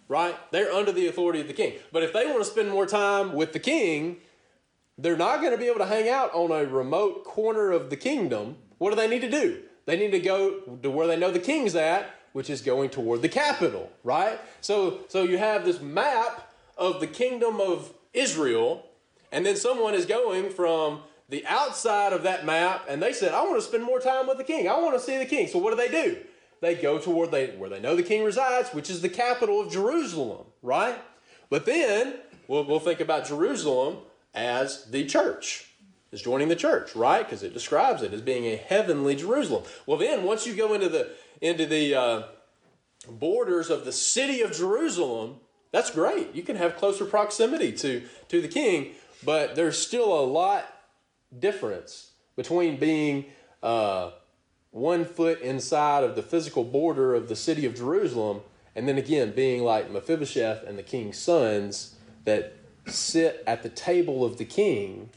[0.08, 0.36] Right?
[0.52, 1.74] They're under the authority of the king.
[1.91, 4.17] But if they want to spend more time with the king,
[4.98, 7.98] they're not going to be able to hang out on a remote corner of the
[7.98, 8.58] kingdom.
[8.78, 9.63] What do they need to do?
[9.86, 13.22] They need to go to where they know the king's at which is going toward
[13.22, 14.39] the capital, right?
[14.62, 18.86] So, so you have this map of the kingdom of Israel,
[19.32, 23.44] and then someone is going from the outside of that map, and they said, I
[23.44, 24.67] want to spend more time with the king.
[24.67, 25.48] I want to see the king.
[25.48, 26.17] So what do they do?
[26.60, 29.72] They go toward they, where they know the king resides, which is the capital of
[29.72, 30.96] Jerusalem, right?
[31.50, 32.15] But then
[32.48, 33.98] we'll, we'll think about Jerusalem
[34.34, 35.67] as the church
[36.12, 37.26] is joining the church, right?
[37.26, 39.63] Because it describes it as being a heavenly Jerusalem.
[39.86, 41.12] Well, then once you go into the
[41.42, 42.24] into the uh,
[43.10, 45.38] borders of the city of Jerusalem,
[45.72, 46.36] That's great.
[46.36, 48.92] You can have closer proximity to, to the king,
[49.24, 50.66] but there's still a lot
[51.38, 53.26] difference between being
[53.64, 54.12] uh,
[54.72, 58.42] one foot inside of the physical border of the city of Jerusalem
[58.76, 64.24] and then again being like Mephibosheth and the king's sons that sit at the table
[64.24, 65.10] of the king,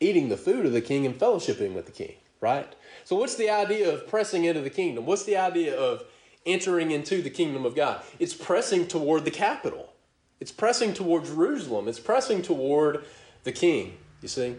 [0.00, 2.74] eating the food of the king and fellowshipping with the king, right?
[3.12, 5.04] So, what's the idea of pressing into the kingdom?
[5.04, 6.02] What's the idea of
[6.46, 8.02] entering into the kingdom of God?
[8.18, 9.92] It's pressing toward the capital,
[10.40, 13.04] it's pressing toward Jerusalem, it's pressing toward
[13.44, 14.56] the king, you see?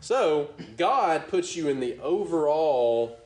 [0.00, 3.18] So, God puts you in the overall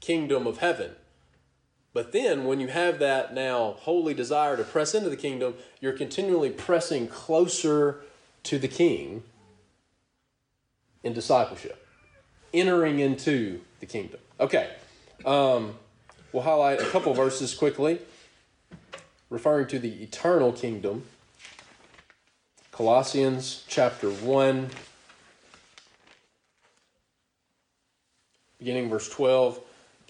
[0.00, 0.90] kingdom of heaven.
[1.92, 5.92] But then, when you have that now holy desire to press into the kingdom, you're
[5.92, 8.00] continually pressing closer
[8.42, 9.22] to the king
[11.04, 11.79] in discipleship,
[12.52, 14.20] entering into the kingdom.
[14.38, 14.70] Okay,
[15.24, 15.74] um,
[16.32, 18.00] we'll highlight a couple verses quickly,
[19.28, 21.04] referring to the eternal kingdom.
[22.72, 24.70] Colossians chapter 1,
[28.58, 29.60] beginning verse 12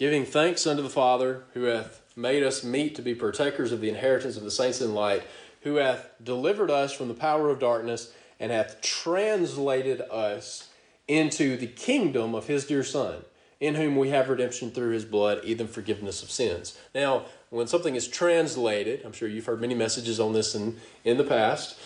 [0.01, 3.91] giving thanks unto the Father, who hath made us meet to be partakers of the
[3.91, 5.23] inheritance of the saints in light,
[5.61, 10.70] who hath delivered us from the power of darkness, and hath translated us
[11.11, 13.25] into the kingdom of his dear Son,
[13.59, 16.79] in whom we have redemption through his blood, even forgiveness of sins.
[16.95, 21.19] Now, when something is translated, I'm sure you've heard many messages on this in, in
[21.19, 21.77] the past.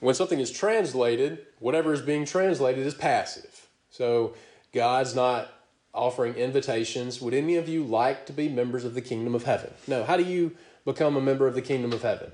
[0.00, 3.68] When something is translated, whatever is being translated is passive.
[3.90, 4.34] So
[4.74, 5.48] God's not
[5.94, 7.20] offering invitations.
[7.20, 9.70] Would any of you like to be members of the kingdom of heaven?
[9.86, 10.02] No.
[10.02, 12.32] How do you become a member of the kingdom of heaven?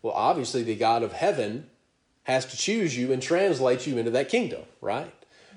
[0.00, 1.68] Well, obviously, the God of heaven
[2.22, 5.12] has to choose you and translate you into that kingdom, right?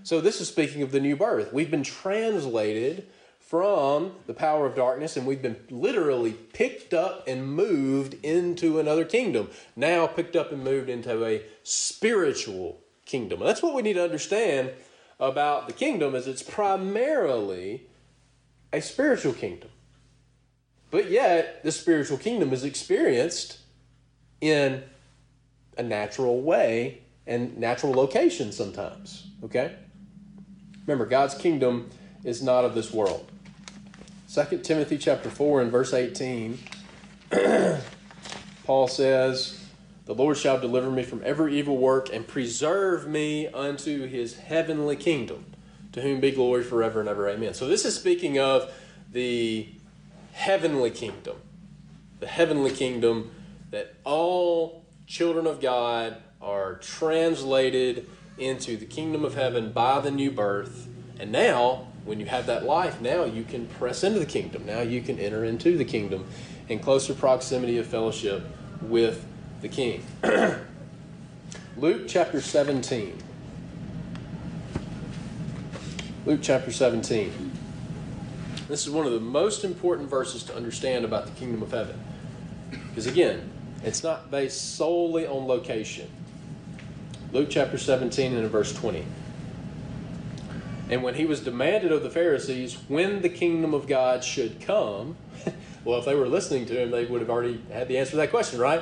[0.06, 1.52] So, this is speaking of the new birth.
[1.52, 3.08] We've been translated
[3.40, 9.04] from the power of darkness and we've been literally picked up and moved into another
[9.04, 9.50] kingdom.
[9.76, 13.42] Now, picked up and moved into a spiritual kingdom.
[13.42, 14.74] And that's what we need to understand
[15.20, 17.88] about the kingdom is it's primarily
[18.72, 19.72] a spiritual kingdom.
[20.92, 23.58] But yet, the spiritual kingdom is experienced
[24.40, 24.84] in
[25.80, 29.26] a natural way and natural location sometimes.
[29.44, 29.78] Okay?
[30.86, 31.90] Remember, God's kingdom
[32.24, 33.32] is not of this world.
[34.34, 36.60] 2 Timothy chapter 4 and verse 18,
[38.66, 39.66] Paul says,
[40.06, 44.96] the Lord shall deliver me from every evil work and preserve me unto his heavenly
[44.96, 45.46] kingdom,
[45.94, 47.28] to whom be glory forever and ever.
[47.28, 47.56] Amen.
[47.56, 48.72] So, this is speaking of
[49.12, 49.68] the
[50.34, 51.38] heavenly kingdom.
[52.20, 53.32] The heavenly kingdom
[53.72, 60.32] that all children of God are translated into the kingdom of heaven by the new
[60.32, 60.88] birth.
[61.20, 64.66] And now, when you have that life, now you can press into the kingdom.
[64.66, 66.26] Now you can enter into the kingdom
[66.68, 68.44] in closer proximity of fellowship
[68.82, 69.26] with
[69.62, 70.04] the king.
[71.78, 73.18] Luke chapter 17.
[76.26, 77.52] Luke chapter 17.
[78.68, 82.00] This is one of the most important verses to understand about the kingdom of heaven.
[82.72, 83.52] Because again,
[83.84, 86.10] it's not based solely on location.
[87.36, 89.04] Luke chapter 17 and verse 20.
[90.90, 95.18] And when he was demanded of the Pharisees when the kingdom of God should come,
[95.84, 98.18] well, if they were listening to him, they would have already had the answer to
[98.18, 98.82] that question, right?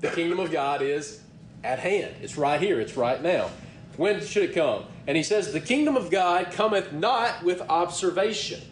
[0.00, 1.20] The kingdom of God is
[1.62, 2.16] at hand.
[2.22, 2.80] It's right here.
[2.80, 3.50] It's right now.
[3.96, 4.82] When should it come?
[5.06, 8.62] And he says, The kingdom of God cometh not with observation.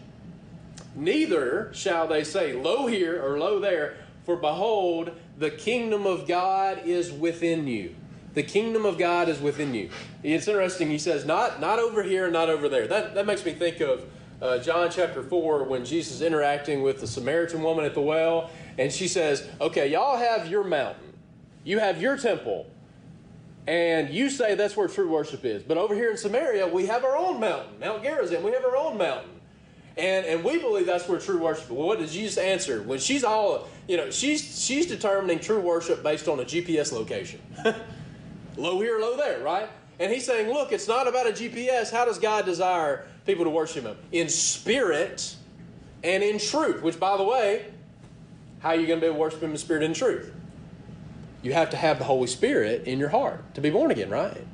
[0.93, 6.81] Neither shall they say, Lo here or lo there, for behold, the kingdom of God
[6.83, 7.95] is within you.
[8.33, 9.89] The kingdom of God is within you.
[10.23, 10.89] It's interesting.
[10.89, 12.87] He says, not, not over here not over there.
[12.87, 14.05] That, that makes me think of
[14.41, 18.49] uh, John chapter 4 when Jesus is interacting with the Samaritan woman at the well.
[18.77, 21.13] And she says, Okay, y'all have your mountain.
[21.63, 22.65] You have your temple,
[23.67, 25.61] and you say that's where true worship is.
[25.61, 28.41] But over here in Samaria, we have our own mountain, Mount Gerizim.
[28.41, 29.29] We have our own mountain.
[29.97, 31.69] And, and we believe that's where true worship is.
[31.69, 32.81] Well, what does Jesus answer?
[32.81, 37.39] When she's all, you know, she's, she's determining true worship based on a GPS location.
[38.61, 39.69] lo here, lo there, right?
[39.99, 41.91] And he's saying, look, it's not about a GPS.
[41.91, 43.97] How does God desire people to worship Him?
[44.11, 45.35] In spirit
[46.03, 46.81] and in truth.
[46.81, 47.65] Which, by the way,
[48.59, 50.33] how are you going to be able to worship Him in spirit and truth?
[51.41, 54.45] you have to have the Holy Spirit in your heart to be born again, right?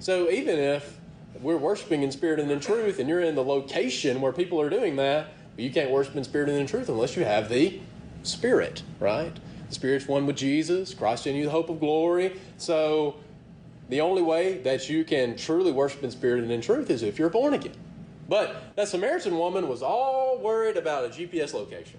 [0.00, 0.98] So even if
[1.40, 4.70] we're worshiping in spirit and in truth, and you're in the location where people are
[4.70, 7.80] doing that, you can't worship in spirit and in truth unless you have the
[8.22, 9.36] Spirit, right?
[9.68, 12.38] The Spirit's one with Jesus, Christ in you, the hope of glory.
[12.56, 13.16] So
[13.88, 17.18] the only way that you can truly worship in spirit and in truth is if
[17.18, 17.74] you're born again.
[18.28, 21.98] But that Samaritan woman was all worried about a GPS location.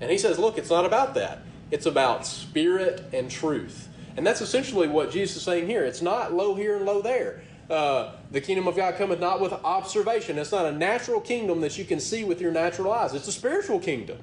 [0.00, 1.42] And he says, Look, it's not about that.
[1.70, 3.88] it's about spirit and truth.
[4.16, 5.84] And that's essentially what Jesus is saying here.
[5.84, 7.42] It's not lo here and lo there.
[7.68, 10.38] Uh, the kingdom of God cometh not with observation.
[10.38, 13.12] It's not a natural kingdom that you can see with your natural eyes.
[13.14, 14.18] It's a spiritual kingdom.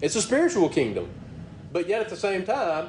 [0.00, 1.08] It's a spiritual kingdom.
[1.74, 2.86] But yet at the same time,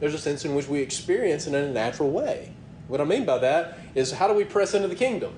[0.00, 2.50] there's a sense in which we experience it in a natural way.
[2.88, 5.34] What I mean by that is how do we press into the kingdom?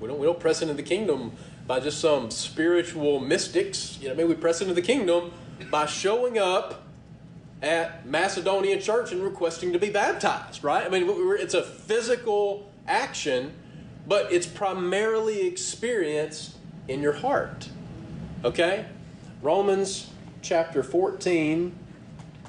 [0.00, 1.32] We don't, we don't press into the kingdom
[1.66, 3.98] by just some spiritual mystics.
[4.02, 5.32] You know, I mean, we press into the kingdom
[5.70, 6.82] by showing up
[7.62, 10.84] at Macedonian church and requesting to be baptized, right?
[10.84, 11.06] I mean,
[11.38, 13.54] it's a physical action,
[14.06, 17.70] but it's primarily experienced in your heart.
[18.44, 18.84] Okay?
[19.40, 20.09] Romans
[20.42, 21.76] chapter 14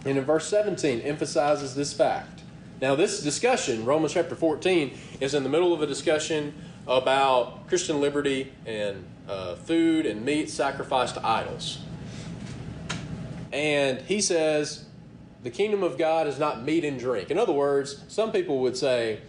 [0.05, 2.41] and in verse 17 emphasizes this fact.
[2.81, 6.53] Now, this discussion, Romans chapter 14, is in the middle of a discussion
[6.87, 11.79] about Christian liberty and uh, food and meat sacrificed to idols.
[13.53, 14.85] And he says,
[15.43, 17.29] the kingdom of God is not meat and drink.
[17.29, 19.19] In other words, some people would say,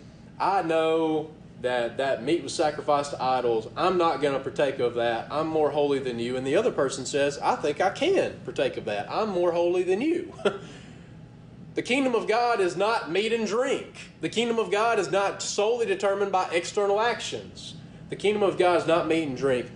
[0.40, 1.30] I know
[1.62, 3.68] that that meat was sacrificed to idols.
[3.76, 5.28] I'm not going to partake of that.
[5.30, 6.36] I'm more holy than you.
[6.36, 9.10] And the other person says, I think I can partake of that.
[9.10, 10.32] I'm more holy than you.
[11.74, 14.10] the kingdom of God is not meat and drink.
[14.20, 17.74] The kingdom of God is not solely determined by external actions.
[18.10, 19.70] The kingdom of God is not meat and drink,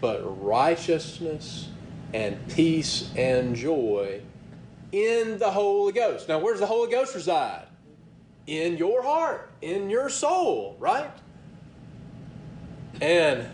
[0.00, 1.68] but righteousness
[2.12, 4.20] and peace and joy
[4.90, 6.28] in the Holy Ghost.
[6.28, 7.65] Now, where does the Holy Ghost reside?
[8.46, 11.10] In your heart, in your soul, right?
[13.00, 13.46] And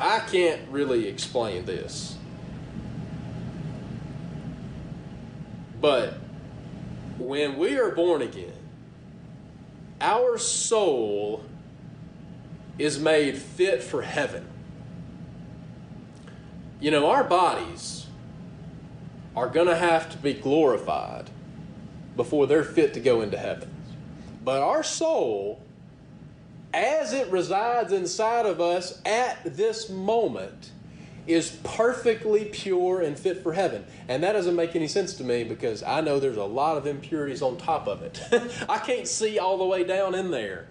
[0.00, 2.16] I can't really explain this.
[5.80, 6.14] But
[7.18, 8.52] when we are born again,
[10.00, 11.44] our soul
[12.78, 14.46] is made fit for heaven.
[16.80, 18.06] You know, our bodies
[19.36, 21.30] are going to have to be glorified
[22.16, 23.70] before they're fit to go into heaven.
[24.44, 25.62] But our soul,
[26.74, 30.72] as it resides inside of us at this moment,
[31.26, 33.84] is perfectly pure and fit for heaven.
[34.08, 36.86] And that doesn't make any sense to me because I know there's a lot of
[36.86, 38.20] impurities on top of it.
[38.68, 40.66] I can't see all the way down in there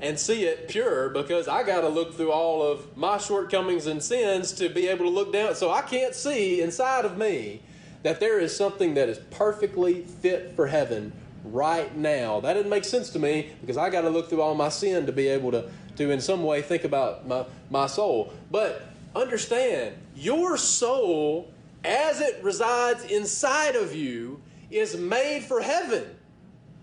[0.00, 4.02] and see it pure because I got to look through all of my shortcomings and
[4.02, 5.54] sins to be able to look down.
[5.54, 7.62] So I can't see inside of me
[8.04, 12.38] that there is something that is perfectly fit for heaven right now.
[12.38, 15.06] That didn't make sense to me because I got to look through all my sin
[15.06, 18.32] to be able to, to in some way think about my, my soul.
[18.50, 18.86] But
[19.16, 21.50] understand, your soul,
[21.82, 24.40] as it resides inside of you,
[24.70, 26.04] is made for heaven.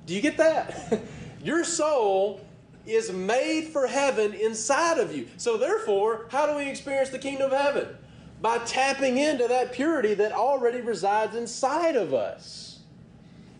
[0.07, 1.01] Do you get that?
[1.43, 2.41] your soul
[2.87, 5.27] is made for heaven inside of you.
[5.37, 7.95] So, therefore, how do we experience the kingdom of heaven?
[8.41, 12.79] By tapping into that purity that already resides inside of us.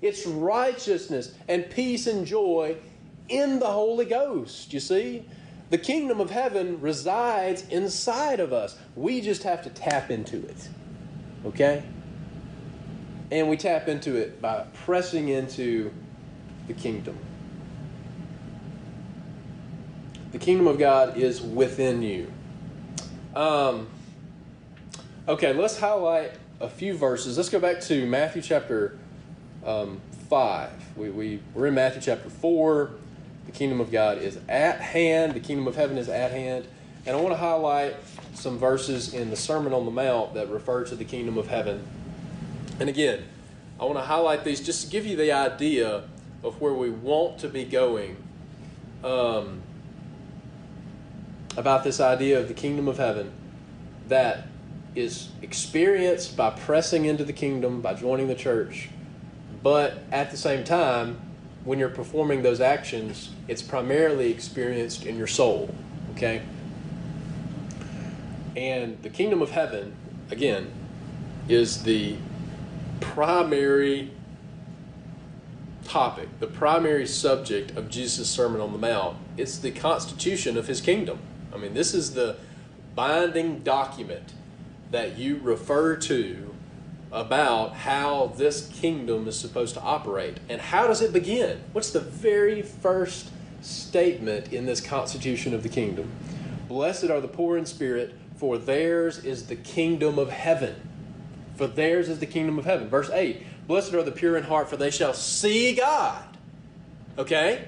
[0.02, 2.78] It's righteousness and peace and joy
[3.30, 5.26] in the Holy Ghost, you see?
[5.70, 8.78] The kingdom of heaven resides inside of us.
[8.96, 10.70] We just have to tap into it.
[11.46, 11.84] Okay?
[13.32, 15.94] And we tap into it by pressing into
[16.68, 17.18] the kingdom.
[20.34, 22.32] The kingdom of God is within you.
[23.34, 23.88] Um,
[25.28, 27.38] okay, let's highlight a few verses.
[27.38, 28.98] Let's go back to Matthew chapter
[29.66, 30.98] um, 5.
[30.98, 32.92] We, we, we're in Matthew chapter 4.
[33.46, 36.68] The kingdom of God is at hand, the kingdom of heaven is at hand.
[37.06, 37.96] And I want to highlight
[38.36, 41.86] some verses in the Sermon on the Mount that refer to the kingdom of heaven.
[42.80, 43.24] And again,
[43.80, 46.04] I want to highlight these just to give you the idea
[46.44, 48.18] of where we want to be going.
[49.04, 49.62] Um,
[51.58, 53.32] about this idea of the kingdom of heaven
[54.08, 54.48] that
[54.96, 58.90] is experienced by pressing into the kingdom, by joining the church,
[59.64, 61.20] but at the same time,
[61.64, 65.74] when you're performing those actions, it's primarily experienced in your soul,
[66.16, 66.42] okay?
[68.56, 69.94] And the kingdom of heaven,
[70.30, 70.72] again,
[71.48, 72.16] is the
[73.00, 74.12] primary
[75.86, 79.18] topic, the primary subject of Jesus' Sermon on the Mount.
[79.38, 81.20] It's the constitution of his kingdom.
[81.54, 82.38] I mean, this is the
[82.96, 84.34] binding document
[84.92, 86.54] that you refer to
[87.12, 90.40] about how this kingdom is supposed to operate.
[90.48, 91.62] And how does it begin?
[91.74, 93.30] What's the very first
[93.62, 96.10] statement in this constitution of the kingdom?
[96.68, 100.76] Blessed are the poor in spirit, for theirs is the kingdom of heaven.
[101.56, 102.88] For theirs is the kingdom of heaven.
[102.88, 106.24] Verse 8 Blessed are the pure in heart, for they shall see God.
[107.18, 107.68] Okay?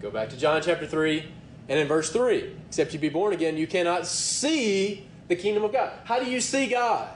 [0.00, 1.24] Go back to John chapter 3
[1.68, 5.72] and in verse 3 Except you be born again, you cannot see the kingdom of
[5.72, 5.92] God.
[6.04, 7.08] How do you see God?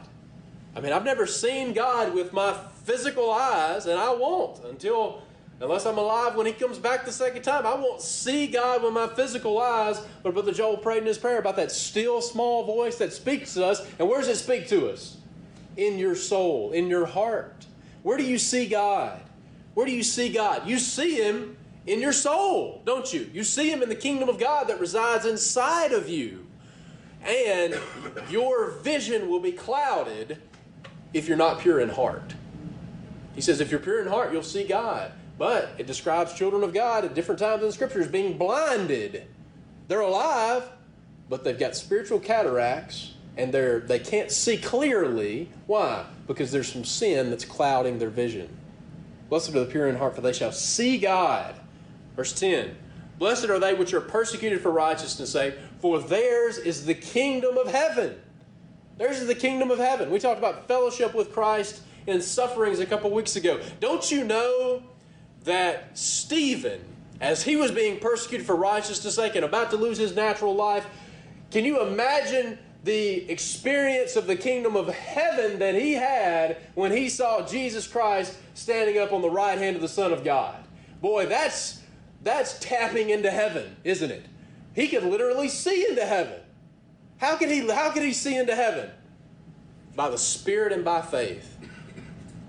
[0.75, 5.23] I mean, I've never seen God with my physical eyes, and I won't until,
[5.61, 7.67] unless I'm alive when He comes back the second time.
[7.67, 10.01] I won't see God with my physical eyes.
[10.23, 13.67] But Brother Joel prayed in his prayer about that still small voice that speaks to
[13.67, 13.87] us.
[13.99, 15.19] And where does it speak to us?
[15.77, 17.67] In your soul, in your heart.
[18.03, 19.21] Where do you see God?
[19.75, 20.67] Where do you see God?
[20.67, 21.57] You see Him
[21.87, 23.29] in your soul, don't you?
[23.33, 26.46] You see Him in the kingdom of God that resides inside of you.
[27.27, 27.79] And
[28.31, 30.41] your vision will be clouded
[31.13, 32.35] if you're not pure in heart.
[33.35, 35.13] He says, if you're pure in heart, you'll see God.
[35.39, 39.27] But it describes children of God at different times in the scriptures being blinded.
[39.89, 40.65] They're alive,
[41.29, 45.51] but they've got spiritual cataracts and they're they can't see clearly.
[45.67, 46.07] Why?
[46.27, 48.49] Because there's some sin that's clouding their vision.
[49.29, 51.55] Blessed are the pure in heart, for they shall see God.
[52.15, 52.75] Verse 10.
[53.19, 57.69] Blessed are they which are persecuted for righteousness' sake, for theirs is the kingdom of
[57.69, 58.17] heaven.
[58.99, 60.11] Theirs is the kingdom of heaven.
[60.11, 63.61] We talked about fellowship with Christ in sufferings a couple weeks ago.
[63.81, 64.83] Don't you know
[65.45, 66.81] that Stephen,
[67.21, 70.87] as he was being persecuted for righteousness' sake and about to lose his natural life,
[71.51, 77.09] can you imagine the experience of the kingdom of heaven that he had when he
[77.09, 80.57] saw Jesus Christ standing up on the right hand of the Son of God?
[81.01, 81.83] Boy, that's
[82.23, 84.27] that's tapping into heaven, isn't it?
[84.77, 86.39] He could literally see into heaven.
[87.17, 88.91] How could he how could he see into heaven?
[89.97, 91.57] By the Spirit and by faith.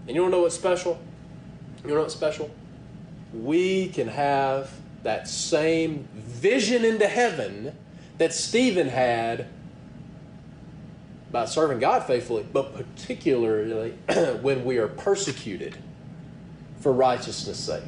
[0.06, 1.00] And you to know what's special?
[1.78, 2.52] You don't know what's special?
[3.34, 4.72] We can have
[5.04, 7.74] that same vision into heaven
[8.18, 9.48] that Stephen had
[11.32, 13.92] by serving God faithfully, but particularly
[14.42, 15.78] when we are persecuted
[16.82, 17.84] for righteousness' sake.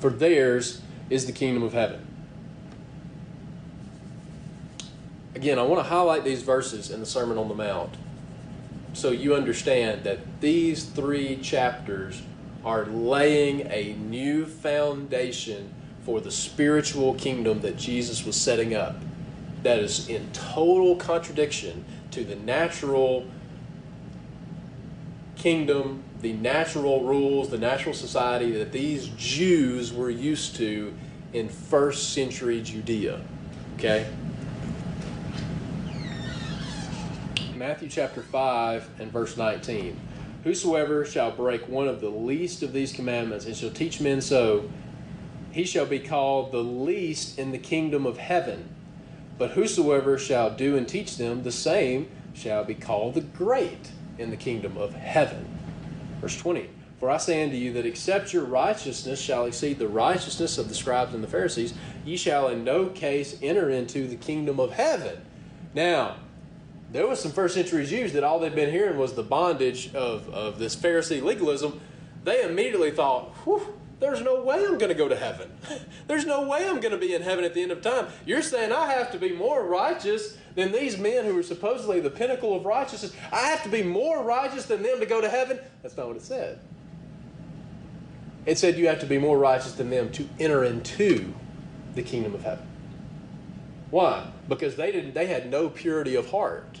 [0.00, 2.06] For theirs is the kingdom of heaven.
[5.36, 7.94] Again, I want to highlight these verses in the Sermon on the Mount
[8.94, 12.22] so you understand that these three chapters
[12.64, 15.74] are laying a new foundation
[16.06, 18.96] for the spiritual kingdom that Jesus was setting up
[19.62, 23.26] that is in total contradiction to the natural
[25.36, 30.94] kingdom, the natural rules, the natural society that these Jews were used to
[31.34, 33.20] in first century Judea.
[33.74, 34.06] Okay?
[37.66, 39.98] Matthew chapter 5 and verse 19.
[40.44, 44.70] Whosoever shall break one of the least of these commandments and shall teach men so,
[45.50, 48.68] he shall be called the least in the kingdom of heaven.
[49.36, 54.30] But whosoever shall do and teach them, the same shall be called the great in
[54.30, 55.48] the kingdom of heaven.
[56.20, 60.56] Verse 20 For I say unto you that except your righteousness shall exceed the righteousness
[60.56, 64.60] of the scribes and the Pharisees, ye shall in no case enter into the kingdom
[64.60, 65.20] of heaven.
[65.74, 66.18] Now,
[66.92, 70.28] there was some first century Jews that all they'd been hearing was the bondage of,
[70.30, 71.80] of this Pharisee legalism.
[72.24, 75.50] They immediately thought, whew, there's no way I'm going to go to heaven.
[76.06, 78.08] There's no way I'm going to be in heaven at the end of time.
[78.26, 82.10] You're saying I have to be more righteous than these men who are supposedly the
[82.10, 83.14] pinnacle of righteousness.
[83.32, 85.58] I have to be more righteous than them to go to heaven.
[85.82, 86.60] That's not what it said.
[88.44, 91.32] It said you have to be more righteous than them to enter into
[91.94, 92.66] the kingdom of heaven.
[93.90, 94.30] Why?
[94.48, 96.80] Because they didn't they had no purity of heart.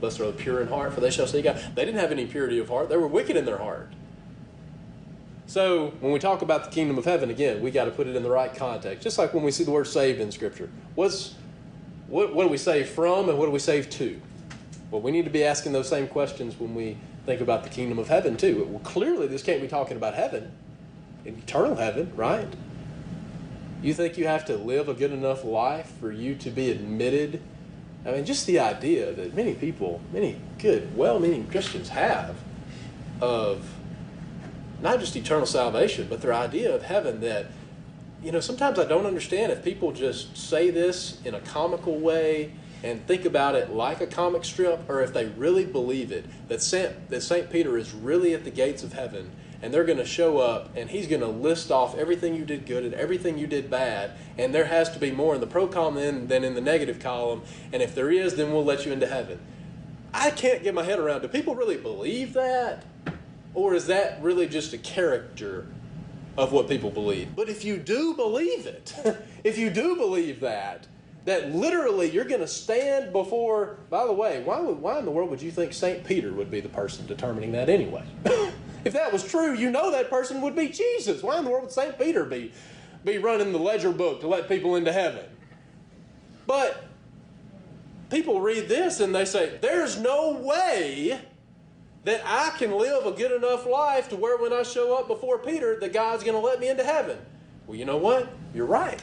[0.00, 1.56] Blessed are the pure in heart, for they shall see God.
[1.74, 2.88] They didn't have any purity of heart.
[2.88, 3.90] They were wicked in their heart.
[5.46, 8.16] So when we talk about the kingdom of heaven, again, we got to put it
[8.16, 9.02] in the right context.
[9.02, 10.68] Just like when we see the word saved in Scripture.
[10.94, 11.34] What's
[12.08, 14.20] what, what do we save from and what do we save to?
[14.90, 17.98] Well, we need to be asking those same questions when we think about the kingdom
[17.98, 18.66] of heaven too.
[18.68, 20.52] Well, clearly this can't be talking about heaven,
[21.24, 22.48] eternal heaven, right?
[23.82, 27.40] You think you have to live a good enough life for you to be admitted?
[28.04, 32.36] I mean, just the idea that many people, many good, well meaning Christians have
[33.20, 33.72] of
[34.80, 37.46] not just eternal salvation, but their idea of heaven that,
[38.22, 42.52] you know, sometimes I don't understand if people just say this in a comical way
[42.82, 46.62] and think about it like a comic strip, or if they really believe it that
[46.62, 49.30] Saint, that Saint Peter is really at the gates of heaven
[49.62, 52.66] and they're going to show up and he's going to list off everything you did
[52.66, 55.66] good and everything you did bad and there has to be more in the pro
[55.66, 57.42] column than, than in the negative column
[57.72, 59.38] and if there is then we'll let you into heaven.
[60.12, 62.84] I can't get my head around do people really believe that?
[63.54, 65.66] Or is that really just a character
[66.36, 67.34] of what people believe?
[67.34, 68.94] But if you do believe it
[69.44, 70.86] if you do believe that
[71.26, 75.10] that literally you're going to stand before by the way why, would, why in the
[75.10, 78.02] world would you think st peter would be the person determining that anyway
[78.86, 81.20] If that was true, you know that person would be Jesus.
[81.20, 81.98] Why in the world would St.
[81.98, 82.52] Peter be,
[83.04, 85.24] be running the ledger book to let people into heaven?
[86.46, 86.84] But
[88.10, 91.20] people read this and they say, There's no way
[92.04, 95.38] that I can live a good enough life to where when I show up before
[95.38, 97.18] Peter, the God's going to let me into heaven.
[97.66, 98.28] Well, you know what?
[98.54, 99.02] You're right.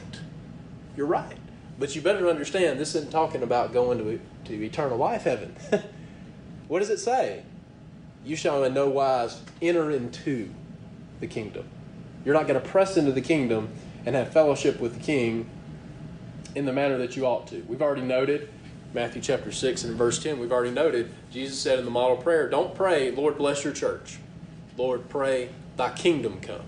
[0.96, 1.36] You're right.
[1.78, 5.54] But you better understand this isn't talking about going to, to eternal life heaven.
[6.68, 7.42] what does it say?
[8.24, 10.50] You shall in no wise enter into
[11.20, 11.66] the kingdom.
[12.24, 13.68] You're not going to press into the kingdom
[14.06, 15.48] and have fellowship with the king
[16.54, 17.62] in the manner that you ought to.
[17.68, 18.48] We've already noted
[18.94, 22.48] Matthew chapter 6 and verse 10, we've already noted, Jesus said in the model prayer,
[22.48, 24.18] Don't pray, Lord, bless your church.
[24.76, 26.62] Lord, pray, Thy kingdom come.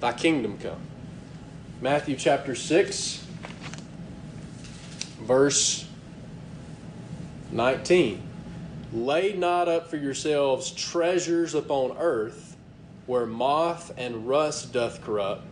[0.00, 0.80] Thy kingdom come.
[1.82, 3.26] Matthew chapter 6,
[5.20, 5.86] verse
[7.52, 8.27] 19.
[8.92, 12.56] Lay not up for yourselves treasures upon earth,
[13.06, 15.42] where moth and rust doth corrupt,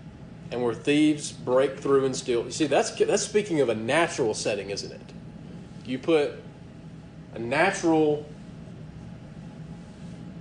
[0.51, 2.45] and where thieves break through and steal.
[2.45, 5.01] You see, that's, that's speaking of a natural setting, isn't it?
[5.84, 6.32] You put
[7.34, 8.24] a natural,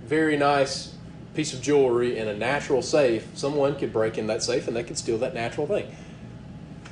[0.06, 0.96] very nice
[1.36, 4.84] piece of jewelry in a natural safe, someone could break in that safe and they
[4.84, 5.94] could steal that natural thing.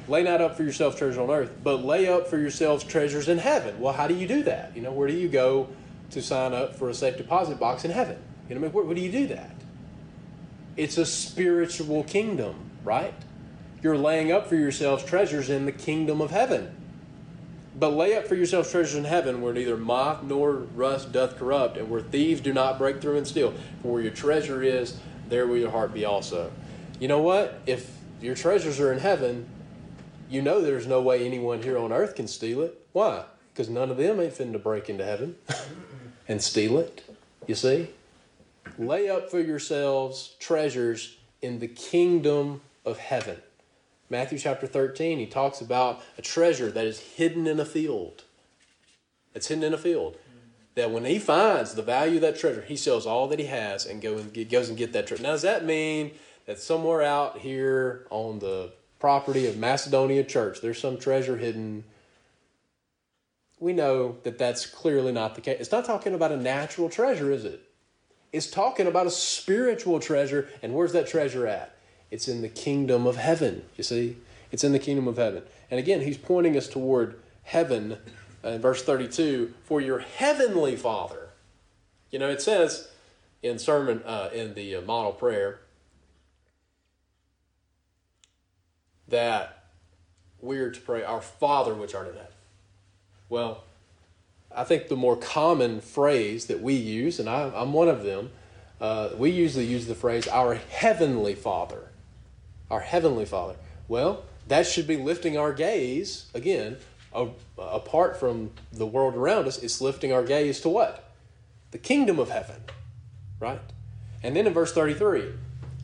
[0.08, 3.38] Lay not up for yourself treasures on earth, but lay up for yourselves treasures in
[3.38, 3.80] heaven.
[3.80, 4.76] Well, how do you do that?
[4.76, 5.70] You know, where do you go
[6.12, 8.18] to sign up for a safe deposit box in heaven?
[8.50, 9.56] You know, what I mean, where, where do you do that?
[10.76, 13.14] It's a spiritual kingdom, right?
[13.82, 16.76] You're laying up for yourselves treasures in the kingdom of heaven.
[17.78, 21.78] But lay up for yourselves treasures in heaven where neither moth nor rust doth corrupt,
[21.78, 23.54] and where thieves do not break through and steal.
[23.82, 24.98] For where your treasure is,
[25.28, 26.52] there will your heart be also.
[27.00, 27.62] You know what?
[27.66, 27.92] If
[28.22, 29.48] your treasures are in heaven,
[30.30, 32.88] you know there's no way anyone here on earth can steal it.
[32.94, 33.26] Why?
[33.52, 35.36] Because none of them ain't fitting to break into heaven
[36.28, 37.04] and steal it.
[37.48, 37.90] You see?
[38.78, 43.38] Lay up for yourselves treasures in the kingdom of heaven.
[44.10, 48.24] Matthew chapter 13, he talks about a treasure that is hidden in a field.
[49.34, 50.18] It's hidden in a field.
[50.76, 53.86] That when he finds the value of that treasure, he sells all that he has
[53.86, 55.24] and goes and, goes and get that treasure.
[55.24, 56.12] Now, does that mean
[56.46, 61.84] that somewhere out here on the property of Macedonia Church, there's some treasure hidden?
[63.64, 65.56] We know that that's clearly not the case.
[65.62, 67.62] It's not talking about a natural treasure, is it?
[68.34, 70.50] It's talking about a spiritual treasure.
[70.62, 71.74] And where's that treasure at?
[72.12, 73.64] It's in the kingdom of heaven.
[73.78, 74.18] You see?
[74.52, 75.44] It's in the kingdom of heaven.
[75.72, 78.00] And again, he's pointing us toward heaven
[78.44, 81.30] uh, in verse 32 for your heavenly Father.
[82.12, 82.90] You know, it says
[83.42, 85.62] in sermon uh, in the uh, model prayer
[89.08, 89.70] that
[90.42, 92.33] we're to pray our Father which art in heaven.
[93.34, 93.64] Well,
[94.56, 98.30] I think the more common phrase that we use, and I, am one of them,
[98.80, 101.90] uh, we usually use the phrase our heavenly Father
[102.70, 103.56] our Heavenly Father.
[103.88, 106.78] Well, that should be lifting our gaze, again,
[107.12, 111.10] a, apart from the world around us, it's lifting our gaze to what?
[111.72, 112.62] The kingdom of heaven,
[113.40, 113.62] right?
[114.22, 115.34] And then in verse 33,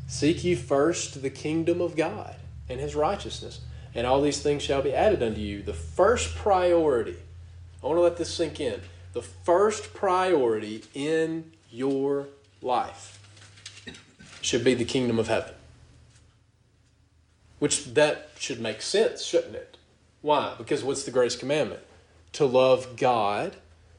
[0.07, 2.35] seek ye first the kingdom of God
[2.69, 3.61] and his righteousness,
[3.95, 5.63] and all these things shall be added unto you.
[5.63, 7.17] The first priority,
[7.81, 8.81] I want to let this sink in.
[9.13, 12.27] The first priority in your
[12.61, 13.19] life
[14.41, 15.53] should be the kingdom of heaven.
[17.59, 19.77] Which that should make sense, shouldn't it?
[20.21, 20.55] Why?
[20.57, 21.81] Because what's the greatest commandment?
[22.33, 23.55] To love God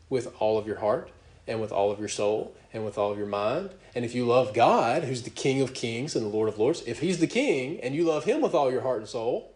[0.08, 1.10] with all of your heart
[1.46, 3.70] and with all of your soul and with all of your mind.
[3.94, 6.82] And if you love God, who's the King of kings and the Lord of lords,
[6.86, 9.54] if He's the King and you love Him with all your heart and soul,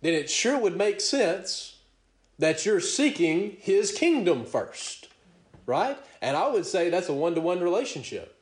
[0.00, 1.76] then it sure would make sense
[2.40, 5.08] that you're seeking His kingdom first,
[5.66, 5.96] right?
[6.20, 8.36] And I would say that's a one to one relationship.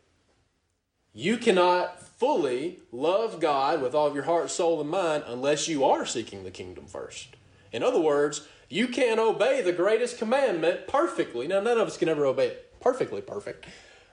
[1.12, 5.84] You cannot fully love God with all of your heart, soul, and mind unless you
[5.84, 7.36] are seeking the kingdom first.
[7.72, 11.48] In other words, you can't obey the greatest commandment perfectly.
[11.48, 13.66] Now, none of us can ever obey it perfectly perfect,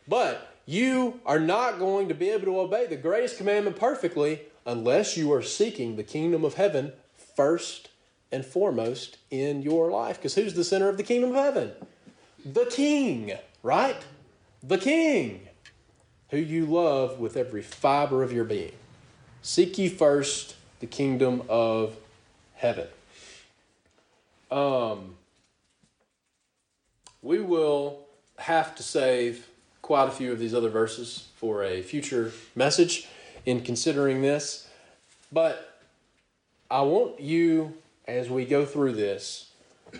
[0.08, 5.16] but you are not going to be able to obey the greatest commandment perfectly unless
[5.16, 6.94] you are seeking the kingdom of heaven
[7.36, 7.90] first
[8.32, 10.18] and foremost in your life.
[10.18, 11.72] Because who's the center of the kingdom of heaven?
[12.46, 13.98] The king, right?
[14.62, 15.48] The king
[16.30, 18.74] who you love with every fiber of your being.
[19.42, 21.96] Seek ye first the kingdom of
[22.56, 22.88] heaven.
[24.52, 25.16] Um,
[27.22, 28.00] we will
[28.38, 29.48] have to save
[29.82, 33.08] quite a few of these other verses for a future message
[33.46, 34.68] in considering this.
[35.32, 35.80] But
[36.70, 37.74] I want you,
[38.08, 39.52] as we go through this,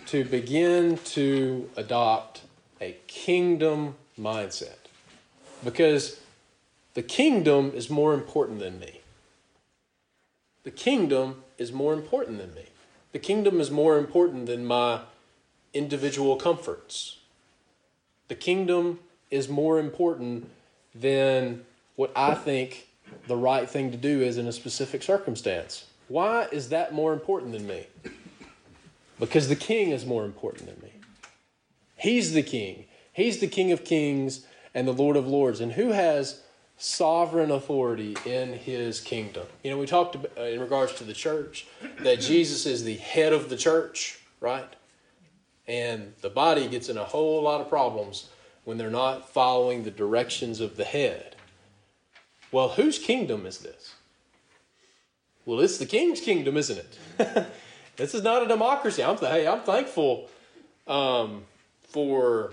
[0.06, 2.42] to begin to adopt
[2.80, 4.76] a kingdom mindset.
[5.64, 6.20] Because
[6.94, 9.00] the kingdom is more important than me.
[10.64, 12.66] The kingdom is more important than me.
[13.12, 15.00] The kingdom is more important than my
[15.72, 17.18] individual comforts.
[18.28, 19.00] The kingdom
[19.30, 20.50] is more important
[20.94, 21.64] than
[21.96, 22.88] what I think
[23.26, 25.84] the right thing to do is in a specific circumstance.
[26.08, 27.86] Why is that more important than me?
[29.18, 30.92] Because the king is more important than me.
[31.96, 32.84] He's the king.
[33.12, 35.60] He's the king of kings and the lord of lords.
[35.60, 36.42] And who has
[36.76, 39.46] sovereign authority in his kingdom?
[39.64, 41.66] You know, we talked uh, in regards to the church
[42.00, 44.68] that Jesus is the head of the church, right?
[45.66, 48.28] And the body gets in a whole lot of problems
[48.64, 51.36] when they're not following the directions of the head.
[52.52, 53.95] Well, whose kingdom is this?
[55.46, 57.46] Well, it's the king's kingdom, isn't it?
[57.96, 59.02] this is not a democracy.
[59.02, 60.28] I'm th- hey, I'm thankful
[60.88, 61.44] um,
[61.84, 62.52] for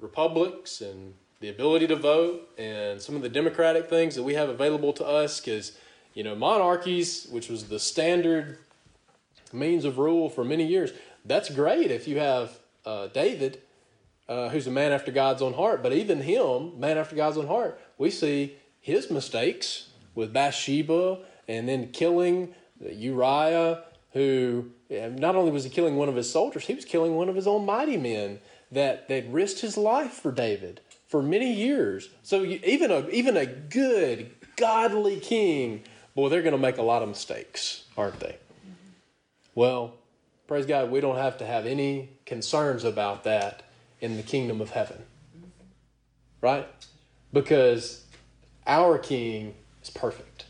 [0.00, 4.48] republics and the ability to vote and some of the democratic things that we have
[4.48, 5.76] available to us because
[6.14, 8.58] you know monarchies which was the standard
[9.52, 10.92] means of rule for many years
[11.26, 13.60] that's great if you have uh, david
[14.28, 17.46] uh, who's a man after god's own heart but even him man after god's own
[17.46, 21.18] heart we see his mistakes with bathsheba
[21.50, 23.82] and then killing uriah
[24.12, 27.28] who eh, not only was he killing one of his soldiers he was killing one
[27.28, 28.38] of his own mighty men
[28.72, 30.80] that they'd risked his life for david
[31.10, 32.08] for many years.
[32.22, 35.82] So you, even a even a good godly king,
[36.14, 38.38] boy, they're going to make a lot of mistakes, aren't they?
[39.56, 39.94] Well,
[40.46, 43.64] praise God, we don't have to have any concerns about that
[44.00, 45.02] in the kingdom of heaven.
[46.40, 46.68] Right?
[47.32, 48.04] Because
[48.64, 50.44] our king is perfect.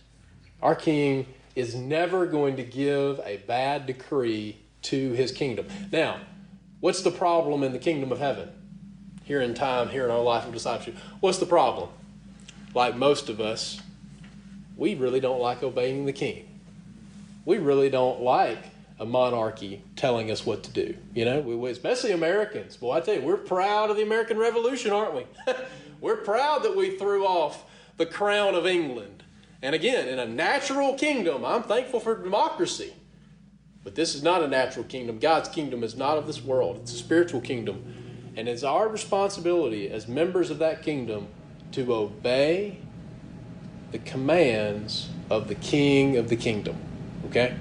[0.62, 5.66] Our king is never going to give a bad decree to his kingdom.
[5.90, 6.20] Now,
[6.80, 8.50] what's the problem in the kingdom of heaven?
[9.30, 10.96] here in time, here in our life of discipleship.
[11.20, 11.88] What's the problem?
[12.74, 13.80] Like most of us,
[14.76, 16.48] we really don't like obeying the king.
[17.44, 18.58] We really don't like
[18.98, 20.96] a monarchy telling us what to do.
[21.14, 22.76] You know, we, especially Americans.
[22.76, 25.26] Boy, I tell you, we're proud of the American Revolution, aren't we?
[26.00, 27.62] we're proud that we threw off
[27.98, 29.19] the crown of England.
[29.62, 32.94] And again, in a natural kingdom, I'm thankful for democracy.
[33.84, 35.18] But this is not a natural kingdom.
[35.18, 37.94] God's kingdom is not of this world, it's a spiritual kingdom.
[38.36, 41.28] And it's our responsibility as members of that kingdom
[41.72, 42.78] to obey
[43.90, 46.76] the commands of the king of the kingdom.
[47.26, 47.56] Okay?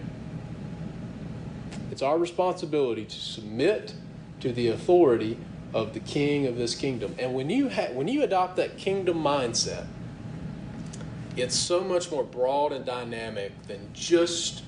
[1.91, 3.93] It's our responsibility to submit
[4.41, 5.38] to the authority
[5.74, 7.16] of the king of this kingdom.
[7.20, 9.86] And when you ha- when you adopt that kingdom mindset,
[11.42, 14.64] it's so much more broad and dynamic than just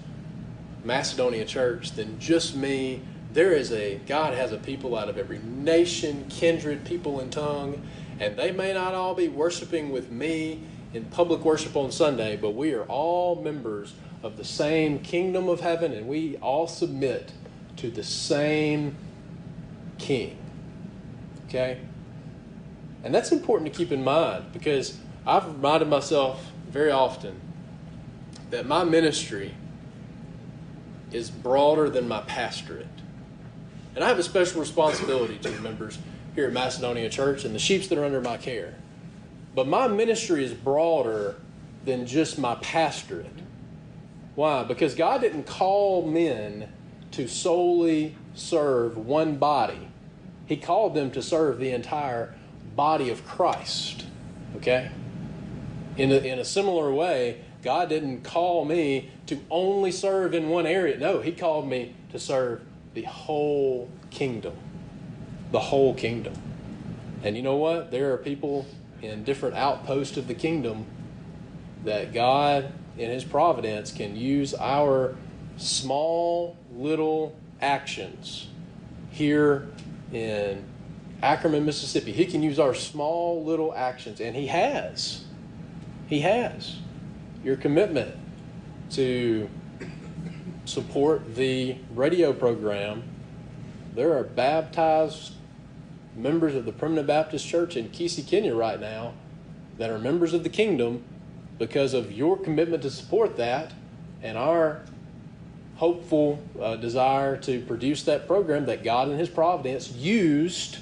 [0.83, 3.01] Macedonia Church, than just me,
[3.33, 7.81] there is a God has a people out of every nation, kindred, people, and tongue,
[8.19, 10.61] and they may not all be worshiping with me
[10.93, 13.93] in public worship on Sunday, but we are all members
[14.23, 17.31] of the same kingdom of heaven, and we all submit
[17.77, 18.95] to the same
[19.97, 20.37] King.
[21.47, 21.79] Okay,
[23.03, 27.39] and that's important to keep in mind because I've reminded myself very often
[28.49, 29.53] that my ministry
[31.11, 32.87] is broader than my pastorate.
[33.95, 35.97] And I have a special responsibility to the members
[36.35, 38.75] here at Macedonia Church and the sheep that are under my care.
[39.53, 41.35] But my ministry is broader
[41.83, 43.27] than just my pastorate.
[44.35, 44.63] Why?
[44.63, 46.71] Because God didn't call men
[47.11, 49.89] to solely serve one body,
[50.45, 52.33] He called them to serve the entire
[52.75, 54.05] body of Christ.
[54.55, 54.89] Okay?
[56.01, 60.65] In a, in a similar way, God didn't call me to only serve in one
[60.65, 60.97] area.
[60.97, 62.61] No, He called me to serve
[62.95, 64.55] the whole kingdom.
[65.51, 66.33] The whole kingdom.
[67.21, 67.91] And you know what?
[67.91, 68.65] There are people
[69.03, 70.87] in different outposts of the kingdom
[71.85, 75.15] that God, in His providence, can use our
[75.57, 78.47] small little actions
[79.11, 79.67] here
[80.11, 80.63] in
[81.21, 82.11] Ackerman, Mississippi.
[82.11, 85.25] He can use our small little actions, and He has.
[86.11, 86.75] He has.
[87.41, 88.13] Your commitment
[88.89, 89.49] to
[90.65, 93.03] support the radio program,
[93.95, 95.35] there are baptized
[96.17, 99.13] members of the Primitive Baptist Church in Kisii, Kenya right now
[99.77, 101.01] that are members of the kingdom
[101.57, 103.71] because of your commitment to support that
[104.21, 104.81] and our
[105.77, 110.79] hopeful uh, desire to produce that program that God in His providence used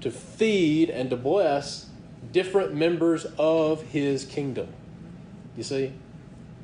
[0.00, 1.90] to feed and to bless
[2.32, 4.68] different members of His kingdom.
[5.56, 5.92] You see,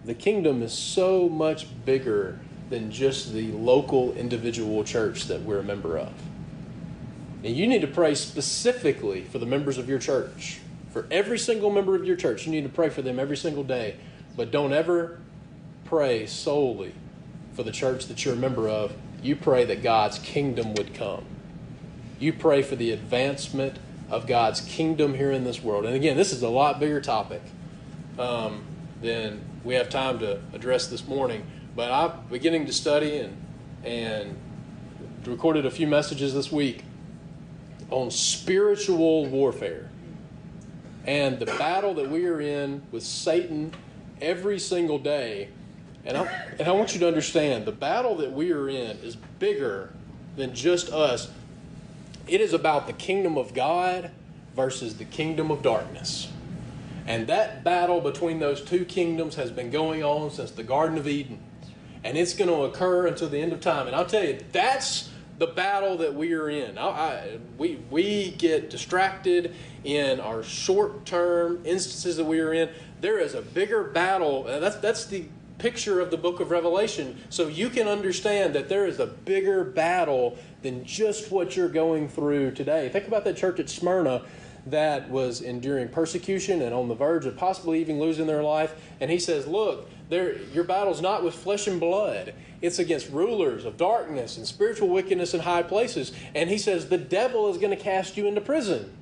[0.05, 2.39] the kingdom is so much bigger
[2.71, 6.13] than just the local individual church that we're a member of.
[7.45, 10.61] And you need to pray specifically for the members of your church.
[10.91, 13.65] For every single member of your church, you need to pray for them every single
[13.65, 13.97] day.
[14.37, 15.21] But don't ever
[15.85, 16.95] pray solely
[17.55, 18.95] for the church that you're a member of.
[19.23, 21.25] You pray that God's kingdom would come.
[22.19, 23.79] You pray for the advancement
[24.11, 25.85] of God's kingdom here in this world.
[25.85, 27.43] And again, this is a lot bigger topic
[28.19, 28.63] um,
[29.03, 31.47] than we have time to address this morning.
[31.77, 33.37] But I'm beginning to study and
[33.85, 34.37] and
[35.25, 36.85] recorded a few messages this week
[37.91, 39.89] on spiritual warfare
[41.07, 43.73] and the battle that we are in with Satan
[44.21, 45.49] every single day.
[46.05, 49.17] And I, and I want you to understand the battle that we are in is
[49.39, 49.93] bigger
[50.37, 51.31] than just us.
[52.29, 54.11] It is about the kingdom of God
[54.55, 56.31] versus the kingdom of darkness.
[57.07, 61.09] And that battle between those two kingdoms has been going on since the Garden of
[61.09, 61.41] Eden.
[62.05, 63.87] And it's going to occur until the end of time.
[63.87, 65.09] And I'll tell you, that's
[65.39, 66.77] the battle that we are in.
[66.77, 69.55] I, I, we, we get distracted
[69.85, 72.69] in our short term instances that we are in.
[73.01, 74.43] There is a bigger battle.
[74.43, 75.25] That's, that's the
[75.59, 77.19] picture of the book of Revelation.
[77.31, 82.09] So you can understand that there is a bigger battle than just what you're going
[82.09, 82.89] through today.
[82.89, 84.23] Think about that church at Smyrna
[84.67, 88.75] that was enduring persecution and on the verge of possibly even losing their life.
[89.01, 92.35] And he says, Look, there, your battle's not with flesh and blood.
[92.61, 96.13] It's against rulers of darkness and spiritual wickedness in high places.
[96.35, 98.93] And he says, The devil is going to cast you into prison.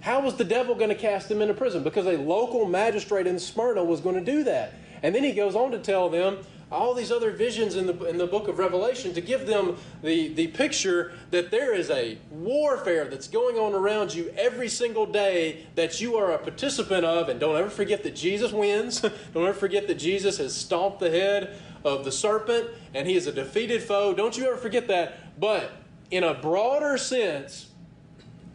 [0.00, 1.84] How was the devil going to cast them into prison?
[1.84, 4.74] Because a local magistrate in Smyrna was going to do that.
[5.02, 6.38] And then he goes on to tell them
[6.72, 10.28] all these other visions in the, in the book of Revelation to give them the,
[10.28, 15.66] the picture that there is a warfare that's going on around you every single day
[15.74, 17.28] that you are a participant of.
[17.28, 19.00] And don't ever forget that Jesus wins.
[19.34, 23.26] don't ever forget that Jesus has stomped the head of the serpent and he is
[23.26, 24.14] a defeated foe.
[24.14, 25.38] Don't you ever forget that.
[25.38, 25.72] But
[26.10, 27.68] in a broader sense,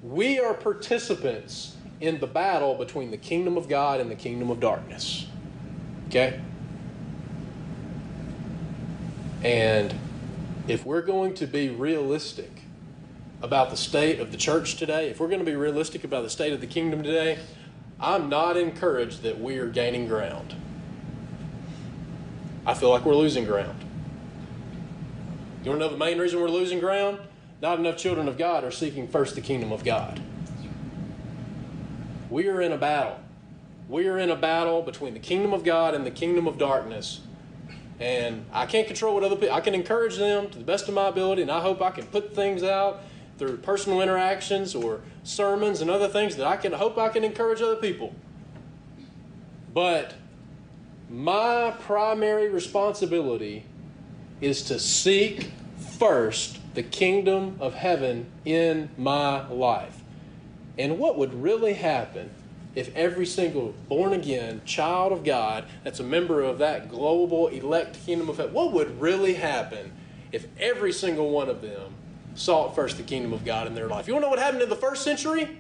[0.01, 4.59] we are participants in the battle between the kingdom of God and the kingdom of
[4.59, 5.27] darkness.
[6.07, 6.39] Okay?
[9.43, 9.93] And
[10.67, 12.51] if we're going to be realistic
[13.41, 16.29] about the state of the church today, if we're going to be realistic about the
[16.29, 17.37] state of the kingdom today,
[17.99, 20.55] I'm not encouraged that we are gaining ground.
[22.65, 23.79] I feel like we're losing ground.
[25.63, 27.19] You want to know the main reason we're losing ground?
[27.61, 30.21] Not enough children of God are seeking first the kingdom of God.
[32.29, 33.19] We are in a battle.
[33.89, 37.21] We are in a battle between the kingdom of God and the kingdom of darkness.
[37.99, 40.93] And I can't control what other people, I can encourage them to the best of
[40.93, 43.01] my ability, and I hope I can put things out
[43.37, 47.61] through personal interactions or sermons and other things that I can hope I can encourage
[47.61, 48.13] other people.
[49.73, 50.15] But
[51.09, 53.65] my primary responsibility
[54.41, 55.51] is to seek
[55.97, 60.01] first the kingdom of heaven in my life.
[60.77, 62.29] And what would really happen
[62.77, 67.97] if every single born again child of God that's a member of that global elect
[68.05, 69.91] kingdom of heaven, what would really happen
[70.31, 71.95] if every single one of them
[72.35, 74.07] sought first the kingdom of God in their life?
[74.07, 75.57] You want to know what happened in the first century?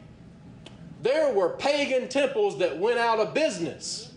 [1.01, 4.13] There were pagan temples that went out of business.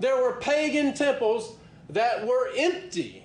[0.00, 1.54] There were pagan temples
[1.90, 3.24] that were empty.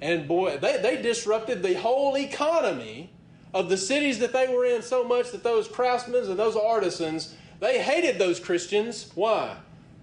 [0.00, 3.12] And boy, they, they disrupted the whole economy
[3.54, 7.36] of the cities that they were in so much that those craftsmen and those artisans
[7.62, 9.12] they hated those Christians.
[9.14, 9.56] Why?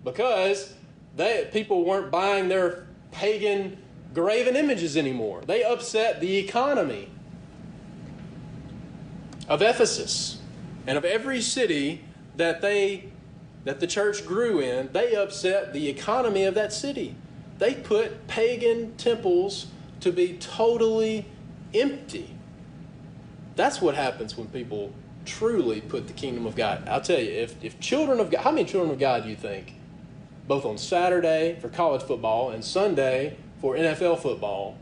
[0.05, 0.73] Because
[1.17, 3.77] they, people weren't buying their pagan
[4.13, 5.41] graven images anymore.
[5.45, 7.09] They upset the economy
[9.49, 10.37] of Ephesus
[10.87, 12.05] and of every city
[12.37, 13.09] that they
[13.65, 17.13] that the church grew in, they upset the economy of that city.
[17.57, 19.67] They put pagan temples
[19.99, 21.25] to be totally
[21.73, 22.33] empty.
[23.57, 24.93] That's what happens when people
[25.29, 26.87] truly put the kingdom of God.
[26.87, 29.35] I'll tell you, if, if children of God, how many children of God do you
[29.35, 29.75] think,
[30.47, 34.77] both on Saturday for college football and Sunday for NFL football,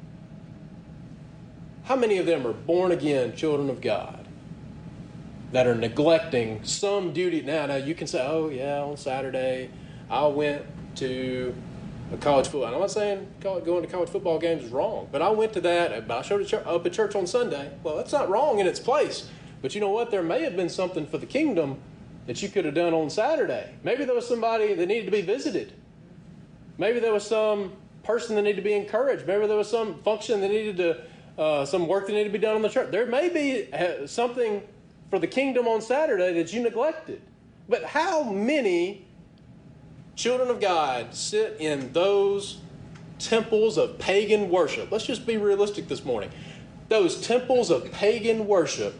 [1.83, 4.25] how many of them are born again children of God
[5.51, 7.41] that are neglecting some duty?
[7.41, 9.69] Now, now you can say, oh, yeah, on Saturday
[10.09, 10.63] I went
[10.95, 11.53] to
[12.13, 12.73] a college football.
[12.73, 16.07] I'm not saying going to college football games is wrong, but I went to that,
[16.07, 17.71] but I showed up at church on Sunday.
[17.83, 19.29] Well, that's not wrong in its place.
[19.61, 20.11] But you know what?
[20.11, 21.77] There may have been something for the kingdom
[22.27, 23.73] that you could have done on Saturday.
[23.83, 25.73] Maybe there was somebody that needed to be visited.
[26.77, 29.25] Maybe there was some person that needed to be encouraged.
[29.25, 32.43] Maybe there was some function that needed to, uh, some work that needed to be
[32.43, 32.91] done on the church.
[32.91, 34.61] There may be uh, something
[35.09, 37.21] for the kingdom on Saturday that you neglected.
[37.69, 39.05] But how many
[40.15, 42.59] children of God sit in those
[43.19, 44.91] temples of pagan worship?
[44.91, 46.29] Let's just be realistic this morning.
[46.89, 48.95] Those temples of pagan worship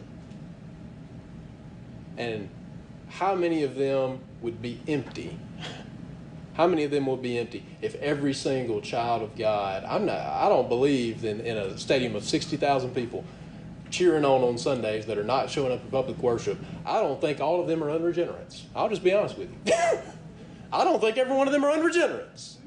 [2.18, 2.49] and
[3.09, 5.38] how many of them would be empty?
[6.55, 9.84] How many of them will be empty if every single child of God?
[9.86, 10.18] I'm not.
[10.18, 13.24] I don't believe in, in a stadium of sixty thousand people.
[13.89, 17.39] cheering on on Sundays that are not showing up for public worship, I don't think
[17.39, 18.63] all of them are unregenerates.
[18.76, 19.74] I'll just be honest with you.
[20.74, 22.57] I don't think every one of them are unregenerates.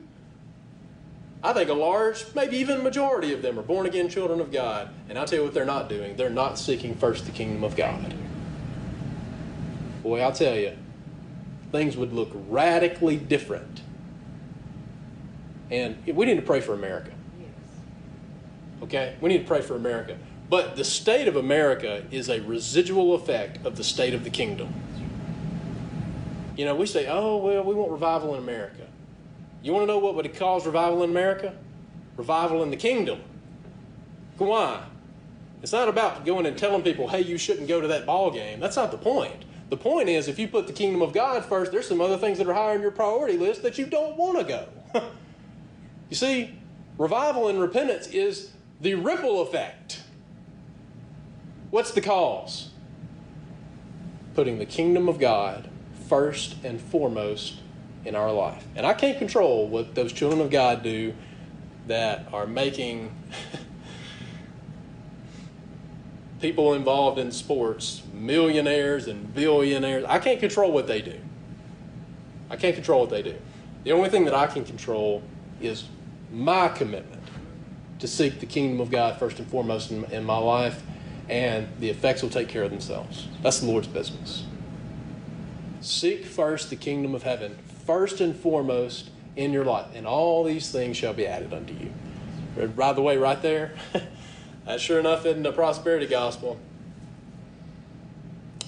[1.42, 4.90] I think a large, maybe even majority of them are born again children of God.
[5.08, 6.16] And I'll tell you what they're not doing.
[6.16, 8.14] They're not seeking first the kingdom of God.
[10.10, 10.76] Boy, I'll tell you,
[11.70, 13.80] things would look radically different.
[15.70, 17.12] And we need to pray for America.
[18.82, 19.14] Okay?
[19.20, 20.18] We need to pray for America.
[20.48, 24.74] But the state of America is a residual effect of the state of the kingdom.
[26.56, 28.88] You know, we say, oh, well, we want revival in America.
[29.62, 31.54] You want to know what would cause revival in America?
[32.16, 33.20] Revival in the kingdom.
[34.38, 34.82] Why?
[35.62, 38.58] It's not about going and telling people, hey, you shouldn't go to that ball game.
[38.58, 39.44] That's not the point.
[39.70, 42.38] The point is, if you put the kingdom of God first, there's some other things
[42.38, 44.68] that are higher on your priority list that you don't want to go.
[46.10, 46.58] you see,
[46.98, 48.50] revival and repentance is
[48.80, 50.02] the ripple effect.
[51.70, 52.70] What's the cause?
[54.34, 55.68] Putting the kingdom of God
[56.08, 57.60] first and foremost
[58.04, 58.64] in our life.
[58.74, 61.14] And I can't control what those children of God do
[61.86, 63.14] that are making
[66.40, 70.04] people involved in sports millionaires and billionaires.
[70.08, 71.18] I can't control what they do.
[72.48, 73.36] I can't control what they do.
[73.84, 75.22] The only thing that I can control
[75.60, 75.84] is
[76.32, 77.22] my commitment
[78.00, 80.82] to seek the kingdom of God first and foremost in, in my life,
[81.28, 83.28] and the effects will take care of themselves.
[83.42, 84.44] That's the Lord's business.
[85.80, 90.70] Seek first the kingdom of heaven first and foremost in your life, and all these
[90.70, 91.92] things shall be added unto you.
[92.68, 93.74] By the way, right there,
[94.70, 96.56] that sure enough isn't the prosperity gospel.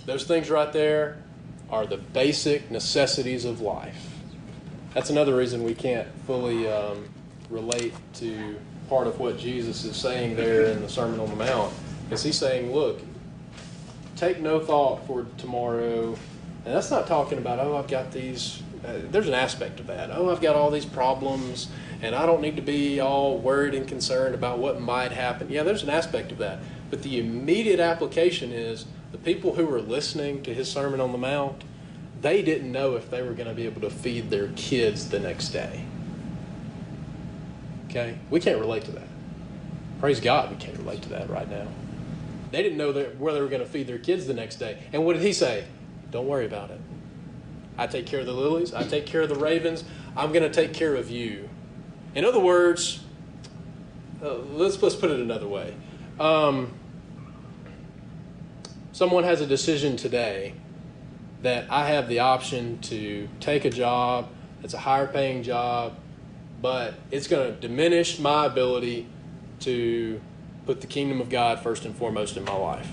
[0.05, 1.19] Those things right there
[1.71, 4.09] are the basic necessities of life.
[4.95, 7.09] That's another reason we can't fully um,
[7.51, 8.57] relate to
[8.89, 11.73] part of what Jesus is saying there in the Sermon on the Mount.
[12.11, 13.01] Is he's saying, look,
[14.17, 16.17] take no thought for tomorrow.
[16.65, 20.11] And that's not talking about, oh, I've got these uh, there's an aspect of that.
[20.13, 21.69] Oh, I've got all these problems,
[22.03, 25.49] and I don't need to be all worried and concerned about what might happen.
[25.49, 26.59] Yeah, there's an aspect of that.
[26.91, 31.19] But the immediate application is the people who were listening to his Sermon on the
[31.19, 31.63] Mount,
[32.21, 35.21] they didn't know if they were going to be able to feed their kids the
[35.21, 35.85] next day.
[37.89, 38.19] Okay?
[38.31, 39.09] We can't relate to that.
[40.01, 41.69] Praise God, we can't relate to that right now.
[42.51, 44.79] They didn't know that, where they were going to feed their kids the next day.
[44.93, 45.65] And what did he say?
[46.11, 46.81] Don't worry about it.
[47.79, 48.75] I take care of the lilies.
[48.75, 49.85] I take care of the ravens.
[50.17, 51.49] I'm going to take care of you.
[52.15, 53.01] In other words,
[54.23, 55.75] uh, let's let's put it another way.
[56.21, 56.73] Um,
[58.93, 60.55] someone has a decision today
[61.43, 64.29] that I have the option to take a job
[64.61, 65.97] that's a higher paying job,
[66.61, 69.09] but it's going to diminish my ability
[69.61, 70.21] to
[70.67, 72.89] put the kingdom of God first and foremost in my life.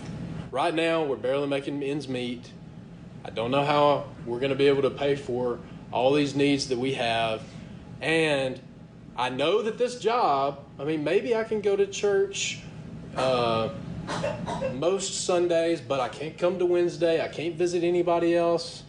[0.51, 2.51] Right now, we're barely making ends meet.
[3.23, 5.59] I don't know how we're going to be able to pay for
[5.91, 7.43] all these needs that we have.
[8.01, 8.59] And
[9.19, 12.61] I know that this job, I mean, maybe I can go to church
[13.17, 13.67] uh,
[14.75, 17.21] most Sundays, but I can't come to Wednesday.
[17.21, 18.83] I can't visit anybody else.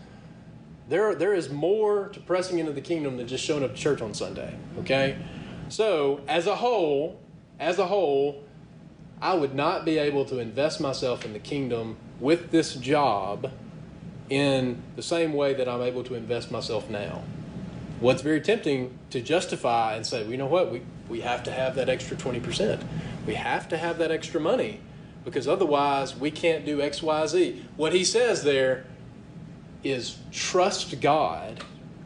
[0.89, 4.01] There, there is more to pressing into the kingdom than just showing up to church
[4.01, 5.16] on Sunday, okay?
[5.68, 7.18] So, as a whole,
[7.59, 8.45] as a whole,
[9.20, 13.51] I would not be able to invest myself in the kingdom with this job
[14.28, 17.24] in the same way that I'm able to invest myself now.
[18.01, 21.51] What's very tempting to justify and say, well, you know what, we, we have to
[21.51, 22.83] have that extra 20%.
[23.27, 24.81] We have to have that extra money
[25.25, 27.65] because otherwise we can't do X, Y, Z.
[27.77, 28.87] What he says there
[29.85, 31.63] is trust God,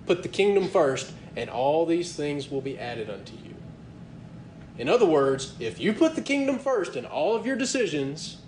[0.06, 3.54] put the kingdom first, and all these things will be added unto you.
[4.76, 8.38] In other words, if you put the kingdom first in all of your decisions,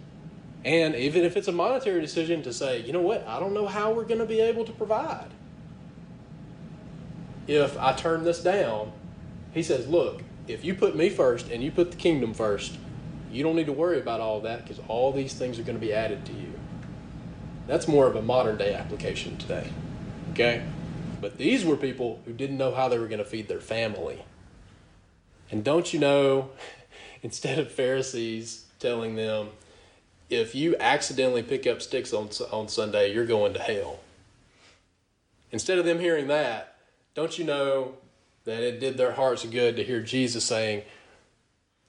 [0.65, 3.67] and even if it's a monetary decision to say, you know what, I don't know
[3.67, 5.29] how we're going to be able to provide.
[7.47, 8.93] If I turn this down,
[9.53, 12.77] he says, look, if you put me first and you put the kingdom first,
[13.31, 15.85] you don't need to worry about all that because all these things are going to
[15.85, 16.53] be added to you.
[17.67, 19.71] That's more of a modern day application today.
[20.33, 20.63] Okay?
[21.21, 24.25] But these were people who didn't know how they were going to feed their family.
[25.51, 26.51] And don't you know,
[27.23, 29.49] instead of Pharisees telling them,
[30.29, 34.01] if you accidentally pick up sticks on, on Sunday, you're going to hell.
[35.53, 36.76] Instead of them hearing that,
[37.17, 37.95] don't you know
[38.45, 40.83] that it did their hearts good to hear Jesus saying,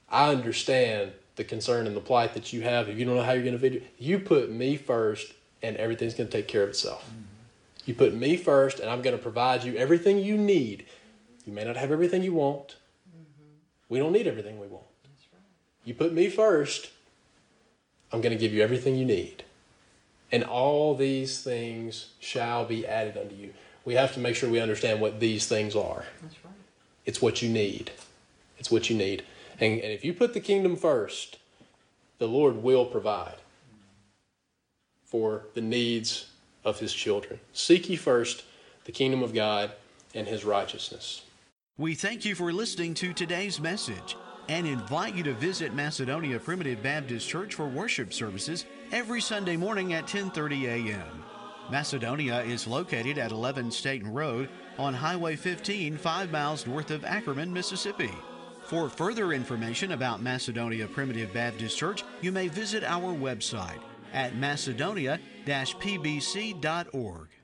[0.10, 2.90] I understand the concern and the plight that you have.
[2.90, 5.78] If you don't know how you're going to feed it, you put me first and
[5.78, 7.06] everything's going to take care of itself.
[7.06, 7.22] Mm-hmm.
[7.86, 10.86] You put me first and I'm going to provide you everything you need.
[11.46, 12.78] You may not have everything you want.
[13.10, 13.52] Mm-hmm.
[13.90, 14.86] We don't need everything we want.
[15.32, 15.42] Right.
[15.84, 16.90] You put me first
[18.12, 19.44] I'm going to give you everything you need.
[20.32, 23.54] And all these things shall be added unto you.
[23.88, 26.04] We have to make sure we understand what these things are.
[26.22, 26.54] That's right.
[27.06, 27.92] It's what you need.
[28.58, 29.24] It's what you need.
[29.62, 31.38] And, and if you put the kingdom first,
[32.18, 33.38] the Lord will provide
[35.06, 36.32] for the needs
[36.66, 37.40] of his children.
[37.54, 38.44] Seek ye first
[38.84, 39.72] the kingdom of God
[40.14, 41.22] and his righteousness.
[41.78, 44.18] We thank you for listening to today's message
[44.50, 49.94] and invite you to visit Macedonia Primitive Baptist Church for worship services every Sunday morning
[49.94, 51.24] at 10:30 a.m.
[51.70, 57.52] Macedonia is located at 11 Staten Road on Highway 15, 5 miles north of Ackerman,
[57.52, 58.14] Mississippi.
[58.64, 63.82] For further information about Macedonia Primitive Baptist Church, you may visit our website
[64.14, 67.28] at macedonia-pbc.org.